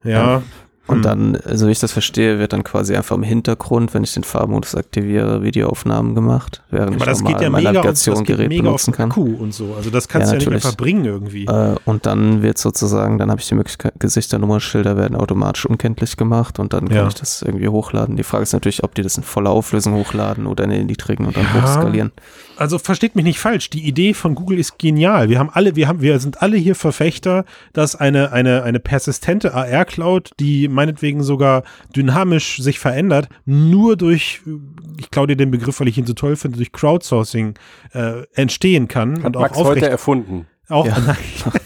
[0.03, 0.43] Ja.
[0.89, 1.03] Und Hm.
[1.03, 4.25] dann, so wie ich das verstehe, wird dann quasi einfach im Hintergrund, wenn ich den
[4.25, 7.83] Farbmodus aktiviere, Videoaufnahmen gemacht, während Aber ich das normal geht ja mein auf
[8.49, 9.11] benutzen kann.
[9.11, 9.75] Akku und so.
[9.75, 11.45] Also das kannst Ja, du ja nicht einfach bringen irgendwie.
[11.45, 16.17] Äh, und dann wird sozusagen, dann habe ich die Möglichkeit, Gesichter, Nummernschilder werden automatisch unkenntlich
[16.17, 17.07] gemacht und dann kann Ja.
[17.09, 18.17] ich das irgendwie hochladen.
[18.17, 21.27] Die Frage ist natürlich, ob die das in voller Auflösung hochladen oder in den niedrigen
[21.27, 21.63] und dann Ja.
[21.63, 22.13] hochskalieren.
[22.57, 23.71] Also versteht mich nicht falsch.
[23.71, 25.29] Die Idee von Google ist genial.
[25.29, 29.55] Wir haben alle, wir haben, wir sind alle hier Verfechter, dass eine, eine, eine persistente
[29.55, 31.65] AR-Cloud, die meinetwegen sogar
[31.97, 34.43] dynamisch sich verändert, nur durch,
[34.97, 37.55] ich klaue dir den Begriff, weil ich ihn so toll finde, durch Crowdsourcing
[37.95, 40.47] äh, entstehen kann Hat und auch Max heute aufrecht, erfunden.
[40.69, 40.97] auch Ja.
[41.07, 41.17] nein,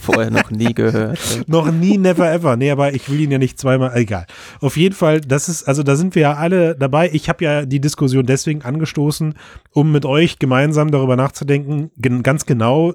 [0.00, 1.18] Vorher noch nie gehört.
[1.46, 2.56] noch nie, never ever.
[2.56, 4.24] Nee, aber ich will ihn ja nicht zweimal, egal.
[4.62, 7.10] Auf jeden Fall, das ist, also da sind wir ja alle dabei.
[7.12, 9.34] Ich habe ja die Diskussion deswegen angestoßen,
[9.72, 12.94] um mit euch gemeinsam darüber nachzudenken, gen ganz genau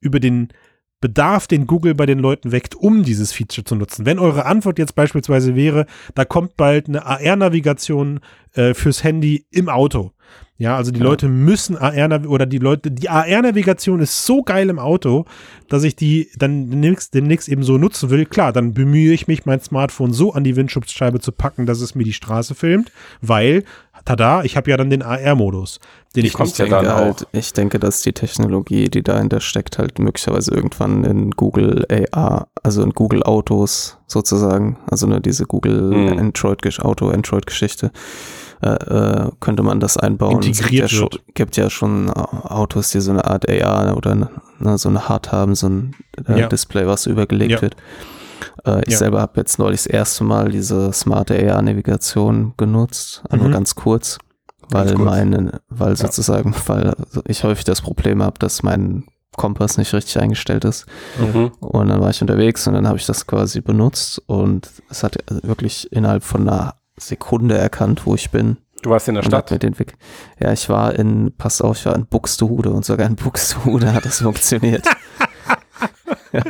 [0.00, 0.52] über den
[1.00, 4.06] Bedarf, den Google bei den Leuten weckt, um dieses Feature zu nutzen.
[4.06, 8.20] Wenn eure Antwort jetzt beispielsweise wäre, da kommt bald eine AR-Navigation
[8.54, 10.12] äh, fürs Handy im Auto.
[10.58, 11.04] Ja, also die Ja.
[11.04, 15.26] Leute müssen AR oder die Leute, die AR-Navigation ist so geil im Auto,
[15.68, 18.24] dass ich die dann demnächst, demnächst eben so nutzen will.
[18.24, 21.94] Klar, dann bemühe ich mich, mein Smartphone so an die Windschutzscheibe zu packen, dass es
[21.94, 22.90] mir die Straße filmt,
[23.20, 23.64] weil,
[24.06, 25.80] tada, ich habe ja dann den AR-Modus,
[26.14, 27.28] den Die ich kommt ja denke dann halt, auch.
[27.32, 32.82] ich denke, dass die Technologie, die dahinter steckt, halt möglicherweise irgendwann in Google AR, also
[32.82, 36.18] in Google Autos sozusagen, also ne, diese Google Mhm.
[36.18, 37.90] Android Auto Android Geschichte,
[38.62, 40.38] äh, äh, könnte man das einbauen.
[40.40, 44.14] Es Integriert gibt ja, schon, gibt ja schon Autos, die so eine Art AR oder
[44.14, 45.94] ne, so eine Hard haben, so ein
[46.26, 46.46] äh, Ja.
[46.48, 47.60] Display, was übergelegt Ja.
[47.62, 47.76] wird.
[48.64, 48.98] Äh, ich Ja.
[48.98, 53.52] selber habe jetzt neulich das erste Mal diese smarte AR-Navigation genutzt, äh, nur Mhm.
[53.52, 54.18] ganz kurz,
[54.70, 55.06] weil Ganz kurz.
[55.08, 56.94] meine, weil sozusagen, weil
[57.26, 59.04] ich häufig das Problem habe, dass mein
[59.36, 60.86] Kompass nicht richtig eingestellt ist.
[61.20, 61.52] Mhm.
[61.60, 65.18] Und dann war ich unterwegs und dann habe ich das quasi benutzt und es hat
[65.42, 68.56] wirklich innerhalb von einer Sekunde erkannt, wo ich bin.
[68.82, 69.50] Du warst in der Stadt.
[69.50, 69.94] mir den Weg.
[70.40, 74.04] Ja, ich war in, passt auf, ich war in Buxtehude und sogar in Buxtehude hat
[74.06, 74.86] das funktioniert.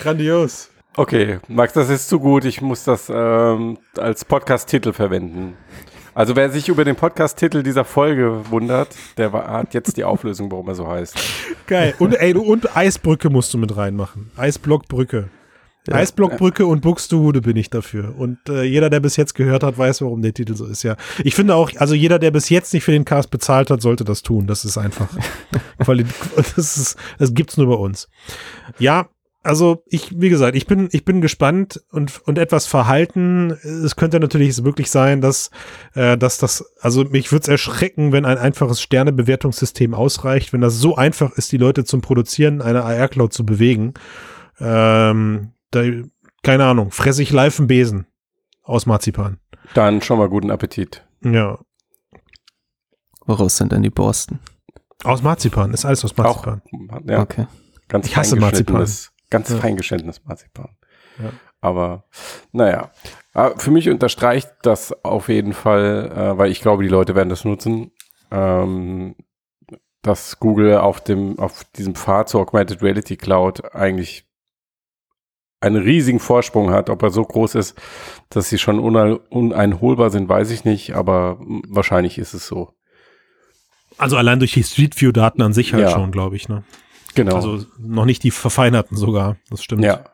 [0.00, 0.70] Grandios.
[0.96, 2.46] Okay, Max, das ist zu gut.
[2.46, 5.58] Ich muss das ähm, als Podcast-Titel verwenden.
[6.14, 8.88] Also wer sich über den Podcast-Titel dieser Folge wundert,
[9.18, 11.16] der war, hat jetzt die Auflösung, warum er so heißt.
[11.66, 11.94] Geil.
[11.98, 14.30] Und, ey, und Eisbrücke musst du mit reinmachen.
[14.36, 15.28] Eisblockbrücke.
[15.86, 15.94] Ja.
[15.94, 18.14] Eisblockbrücke und Buxtehude bin ich dafür.
[18.16, 20.82] Und äh, jeder, der bis jetzt gehört hat, weiß, warum der Titel so ist.
[20.82, 23.82] Ja, ich finde auch, also jeder, der bis jetzt nicht für den Cast bezahlt hat,
[23.82, 24.46] sollte das tun.
[24.46, 25.08] Das ist einfach.
[26.36, 28.08] Das ist, das gibt's nur bei uns.
[28.78, 29.08] Ja,
[29.42, 33.50] also ich, wie gesagt, ich bin, ich bin gespannt und, und etwas verhalten.
[33.52, 35.50] Es könnte natürlich wirklich sein, dass,
[35.94, 40.74] äh, dass das, also mich würde es erschrecken, wenn ein einfaches Sternebewertungssystem ausreicht, wenn das
[40.78, 43.94] so einfach ist, die Leute zum Produzieren einer AR-Cloud zu bewegen.
[44.58, 45.82] Ähm, da,
[46.42, 48.06] keine Ahnung, fresse ich live einen Besen
[48.62, 49.38] aus Marzipan.
[49.74, 51.06] Dann schon mal guten Appetit.
[51.22, 51.58] Ja.
[53.26, 54.38] Woraus sind denn die Borsten?
[55.04, 56.62] Aus Marzipan, ist alles aus Auch, Marzipan.
[57.06, 57.46] ja, Okay.
[57.88, 59.56] ganz Ich hasse feingeschnittenes- Ganz Ja.
[59.58, 60.76] feingeschnittenes Marzipan.
[61.22, 61.30] Ja.
[61.60, 62.04] Aber
[62.52, 62.90] naja,
[63.32, 67.28] Ah, für mich unterstreicht das auf jeden Fall, äh, weil ich glaube, die Leute werden
[67.28, 67.92] das nutzen,
[68.32, 69.14] ähm,
[70.02, 74.24] dass Google auf dem auf diesem Pfad zur Augmented Reality Cloud eigentlich
[75.60, 76.90] einen riesigen Vorsprung hat.
[76.90, 77.80] Ob er so groß ist,
[78.30, 82.74] dass sie schon unei- uneinholbar sind, weiß ich nicht, aber wahrscheinlich ist es so.
[83.96, 85.90] Also allein durch die Street View Daten an sich halt Ja.
[85.90, 86.64] schon, glaube ich, ne?
[87.14, 87.36] Genau.
[87.36, 89.84] Also noch nicht die verfeinerten sogar, das stimmt.
[89.84, 90.04] ja.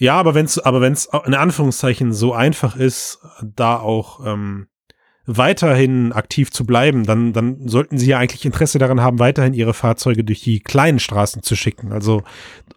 [0.00, 4.68] Ja, aber wenn es aber wenn's in Anführungszeichen so einfach ist, da auch ähm,
[5.26, 9.74] weiterhin aktiv zu bleiben, dann, dann sollten sie ja eigentlich Interesse daran haben, weiterhin ihre
[9.74, 11.92] Fahrzeuge durch die kleinen Straßen zu schicken.
[11.92, 12.22] Also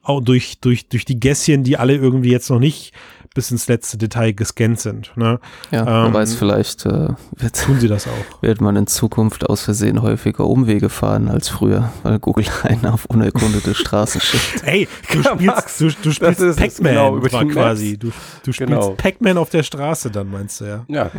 [0.01, 2.93] auch durch, durch, durch die Gässchen, die alle irgendwie jetzt noch nicht
[3.33, 5.11] bis ins letzte Detail gescannt sind.
[5.15, 5.39] Ne?
[5.71, 8.11] Ja, Ähm, wer weiß, vielleicht äh, wird, Tun sie das auch.
[8.41, 13.05] wird man in Zukunft aus Versehen häufiger Umwege fahren als früher, weil Google einen auf
[13.05, 14.63] unerkundete Straßen schickt.
[14.65, 17.97] Ey, du Ja, spielst, du, du spielst Pac-Man genau, quasi.
[17.97, 18.07] Du,
[18.43, 18.91] du spielst Genau.
[18.91, 20.85] Pac-Man auf der Straße dann, meinst du, ja?
[20.87, 21.09] Ja.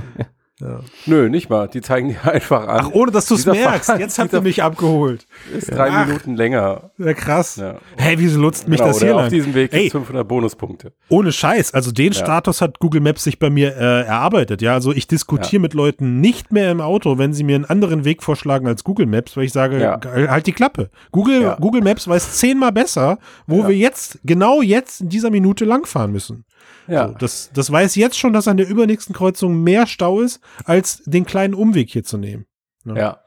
[0.62, 0.80] Ja.
[1.06, 1.68] Nö, nicht mal.
[1.68, 2.80] Die zeigen dir einfach an.
[2.84, 3.90] Ach, ohne dass du es merkst.
[3.90, 5.26] Fahrrad- Jetzt habt dieser- ihr mich abgeholt.
[5.56, 6.06] ist drei Ach.
[6.06, 6.90] Minuten länger.
[6.98, 7.56] Ja, krass.
[7.56, 7.76] Ja.
[7.96, 9.30] Hey, wieso nutzt mich Genau, das hier auf lang?
[9.30, 9.80] diesem Weg Ey.
[9.80, 10.92] gibt's 500 Bonuspunkte.
[11.08, 11.74] Ohne Scheiß.
[11.74, 12.18] Also den Ja.
[12.20, 14.62] Status hat Google Maps sich bei mir äh, erarbeitet.
[14.62, 18.04] Ja, also ich diskutiere mit Leuten nicht mehr im Auto, wenn sie mir einen anderen
[18.04, 19.98] Weg vorschlagen als Google Maps, weil ich sage,
[20.28, 20.90] halt die Klappe.
[21.10, 21.56] Google.
[21.60, 26.44] Google Maps weiß zehnmal besser, wo wir jetzt, genau jetzt in dieser Minute langfahren müssen.
[26.86, 27.08] Ja.
[27.08, 31.02] So, das, das weiß jetzt schon, dass an der übernächsten Kreuzung mehr Stau ist, als
[31.04, 32.46] den kleinen Umweg hier zu nehmen.
[32.84, 33.18] ja.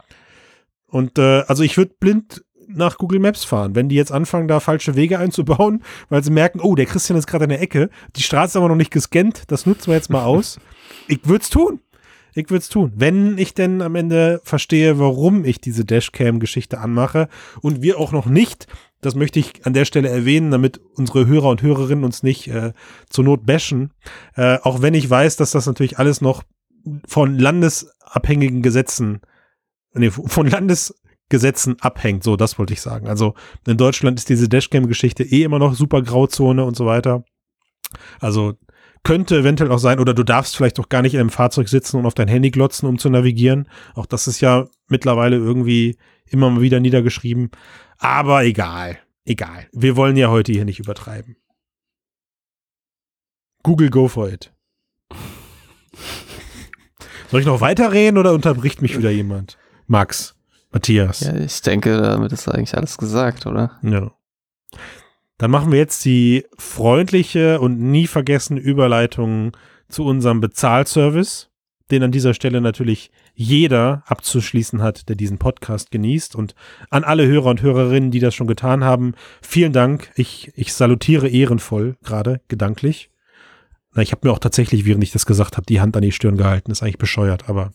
[0.88, 4.60] Und äh, also ich würde blind nach Google Maps fahren, wenn die jetzt anfangen, da
[4.60, 8.24] falsche Wege einzubauen, weil sie merken, oh, der Christian ist gerade in der Ecke, die
[8.24, 10.60] Straße ist aber noch nicht gescannt, das nutzen wir jetzt mal aus.
[11.08, 11.82] Ich würde es tun.
[12.34, 17.30] Ich würde es tun, wenn ich denn am Ende verstehe, warum ich diese Dashcam-Geschichte anmache
[17.62, 18.68] und wir auch noch nicht,
[19.06, 22.74] das möchte ich an der Stelle erwähnen, damit unsere Hörer und Hörerinnen uns nicht äh,
[23.10, 23.94] zur Not bashen,
[24.36, 26.44] äh, auch wenn ich weiß, dass das natürlich alles noch
[27.08, 29.22] von landesabhängigen Gesetzen,
[29.94, 33.08] nee, von Landesgesetzen abhängt, so, das wollte ich sagen.
[33.08, 33.34] Also
[33.66, 37.24] in Deutschland ist diese Dashcam-Geschichte eh immer noch super Grauzone und so weiter.
[38.20, 38.54] Also
[39.04, 41.98] könnte eventuell auch sein, oder du darfst vielleicht auch gar nicht in einem Fahrzeug sitzen
[41.98, 43.70] und auf dein Handy glotzen, um zu navigieren.
[43.94, 45.98] Auch das ist ja mittlerweile irgendwie
[46.30, 47.52] immer mal wieder niedergeschrieben.
[47.98, 49.68] Aber egal, egal.
[49.72, 51.38] Wir wollen ja heute hier nicht übertreiben.
[53.64, 54.54] Google, go for it.
[57.32, 59.58] Soll ich noch weiterreden oder unterbricht mich wieder jemand?
[59.88, 60.36] Max,
[60.72, 61.22] Matthias.
[61.22, 63.80] Ja, ich denke, damit ist eigentlich alles gesagt, oder?
[63.82, 64.12] Ja.
[65.38, 69.56] Dann machen wir jetzt die freundliche und nie vergessene Überleitung
[69.90, 71.50] zu unserem Bezahlservice,
[71.92, 76.36] den an dieser Stelle natürlich jeder abzuschließen hat, der diesen Podcast genießt.
[76.36, 76.56] Und
[76.90, 80.12] an alle Hörer und Hörerinnen, die das schon getan haben, vielen Dank.
[80.16, 83.10] Ich, ich salutiere ehrenvoll, gerade gedanklich.
[83.94, 86.12] Na, ich habe mir auch tatsächlich, während ich das gesagt habe, die Hand an die
[86.12, 86.72] Stirn gehalten.
[86.72, 87.72] ist eigentlich bescheuert, aber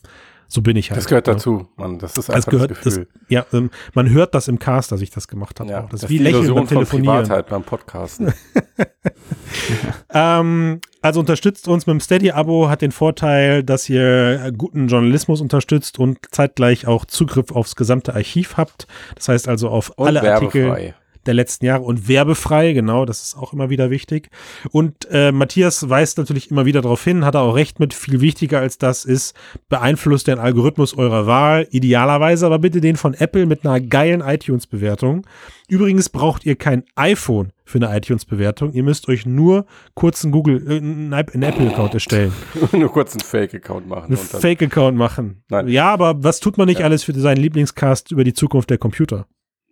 [0.51, 0.97] so bin ich halt.
[0.97, 1.33] Das gehört ne?
[1.33, 1.97] dazu, Mann.
[1.97, 3.07] Das ist Das einfach gehört, das das, Gefühl.
[3.29, 5.69] ja, ähm, man hört das im Cast, dass ich das gemacht habe.
[5.69, 5.81] ja.
[5.83, 7.23] Das, das ist wie die Lächeln beim von Telefonieren.
[7.23, 8.33] Privatheit beim Podcasten.
[10.13, 15.99] Ähm, also unterstützt uns mit dem Steady-Abo, hat den Vorteil, dass ihr guten Journalismus unterstützt
[15.99, 18.87] und zeitgleich auch Zugriff aufs gesamte Archiv habt.
[19.15, 20.93] Das heißt also auf Und alle Artikel.
[21.25, 24.29] Der letzten Jahre und werbefrei, genau, das ist auch immer wieder wichtig.
[24.71, 28.21] Und äh, Matthias weist natürlich immer wieder darauf hin, hat er auch recht mit, viel
[28.21, 29.35] wichtiger als das ist,
[29.69, 35.25] beeinflusst den Algorithmus eurer Wahl, idealerweise aber bitte den von Apple mit einer geilen iTunes-Bewertung.
[35.67, 38.73] Übrigens braucht ihr kein iPhone für eine iTunes-Bewertung.
[38.73, 42.33] Ihr müsst euch nur kurz einen Google, äh, einen Apple-Account erstellen.
[42.73, 44.07] Nur kurz einen Fake-Account machen.
[44.07, 45.43] Einen Fake-Account machen.
[45.49, 45.69] Nein.
[45.69, 46.85] Ja, aber was tut man nicht Ja.
[46.87, 49.27] alles für seinen Lieblingscast über die Zukunft der Computer?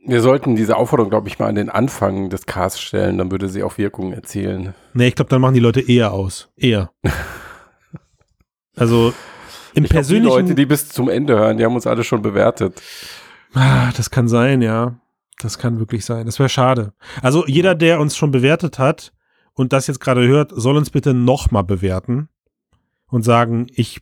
[0.05, 3.49] Wir sollten diese Aufforderung, glaube ich, mal an den Anfang des Casts stellen, dann würde
[3.49, 4.73] sie auch Wirkung erzielen.
[4.93, 6.49] Nee, ich glaube, dann machen die Leute eher aus.
[6.55, 6.91] Eher.
[8.75, 9.13] Also
[9.73, 10.29] im Ich glaub, die persönlichen.
[10.29, 12.81] Leute, die bis zum Ende hören, die haben uns alle schon bewertet.
[13.53, 14.99] ah, das kann sein, ja.
[15.41, 16.25] Das kann wirklich sein.
[16.25, 16.93] Das wäre schade.
[17.21, 19.13] Also jeder, der uns schon bewertet hat
[19.53, 22.29] und das jetzt gerade hört, soll uns bitte nochmal bewerten
[23.07, 24.01] und sagen, ich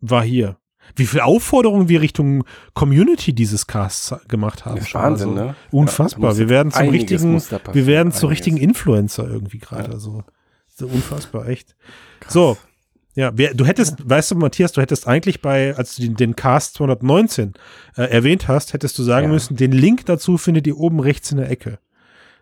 [0.00, 0.58] war hier.
[0.96, 4.84] Wie viel Aufforderungen wir Richtung Community dieses Casts gemacht haben.
[4.84, 5.00] Schon.
[5.02, 5.54] Wahnsinn, also, ne?
[5.72, 6.32] Unfassbar.
[6.32, 8.30] Ja, wir werden zum richtigen, wir werden zu einiges.
[8.30, 9.88] richtigen Influencer irgendwie gerade.
[9.88, 9.92] Ja.
[9.94, 10.22] Also
[10.68, 11.74] so unfassbar, echt.
[12.28, 12.56] So,
[13.16, 16.36] ja, wer, du hättest, weißt du, Matthias, du hättest eigentlich bei, als du den, den
[16.36, 17.54] Cast 219
[17.96, 19.32] äh, erwähnt hast, hättest du sagen Ja.
[19.32, 21.78] müssen, den Link dazu findet ihr oben rechts in der Ecke.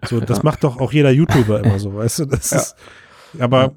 [0.05, 2.25] So, das macht doch auch jeder YouTuber immer so, weißt du?
[2.27, 2.59] Das Ja.
[2.59, 2.77] ist,
[3.39, 3.75] aber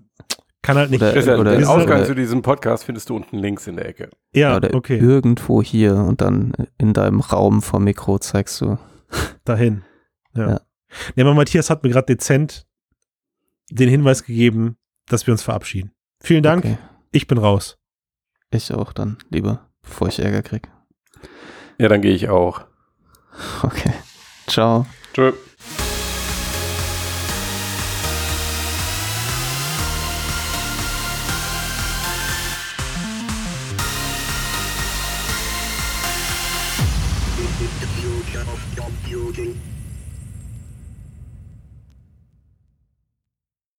[0.66, 1.02] kann halt nicht.
[1.02, 3.88] Oder- Christian, oder- den Ausgang oder- zu diesem Podcast findest du unten links in der
[3.88, 4.10] Ecke.
[4.34, 8.78] ja, Oder okay, irgendwo hier und dann in deinem Raum vom Mikro zeigst du.
[9.46, 9.84] dahin.
[10.34, 10.50] Ja.
[10.50, 10.62] Ja.
[11.16, 12.66] Nee, aber Matthias hat mir gerade dezent
[13.70, 15.92] den Hinweis gegeben, dass wir uns verabschieden.
[16.22, 16.78] Vielen Dank, Okay.
[17.12, 17.78] ich bin raus.
[18.52, 20.70] Ich auch dann lieber, bevor ich Ärger krieg.
[21.78, 22.62] Ja, dann gehe ich auch.
[23.64, 23.92] Okay.
[24.48, 24.86] Ciao.
[25.14, 25.34] Tschö.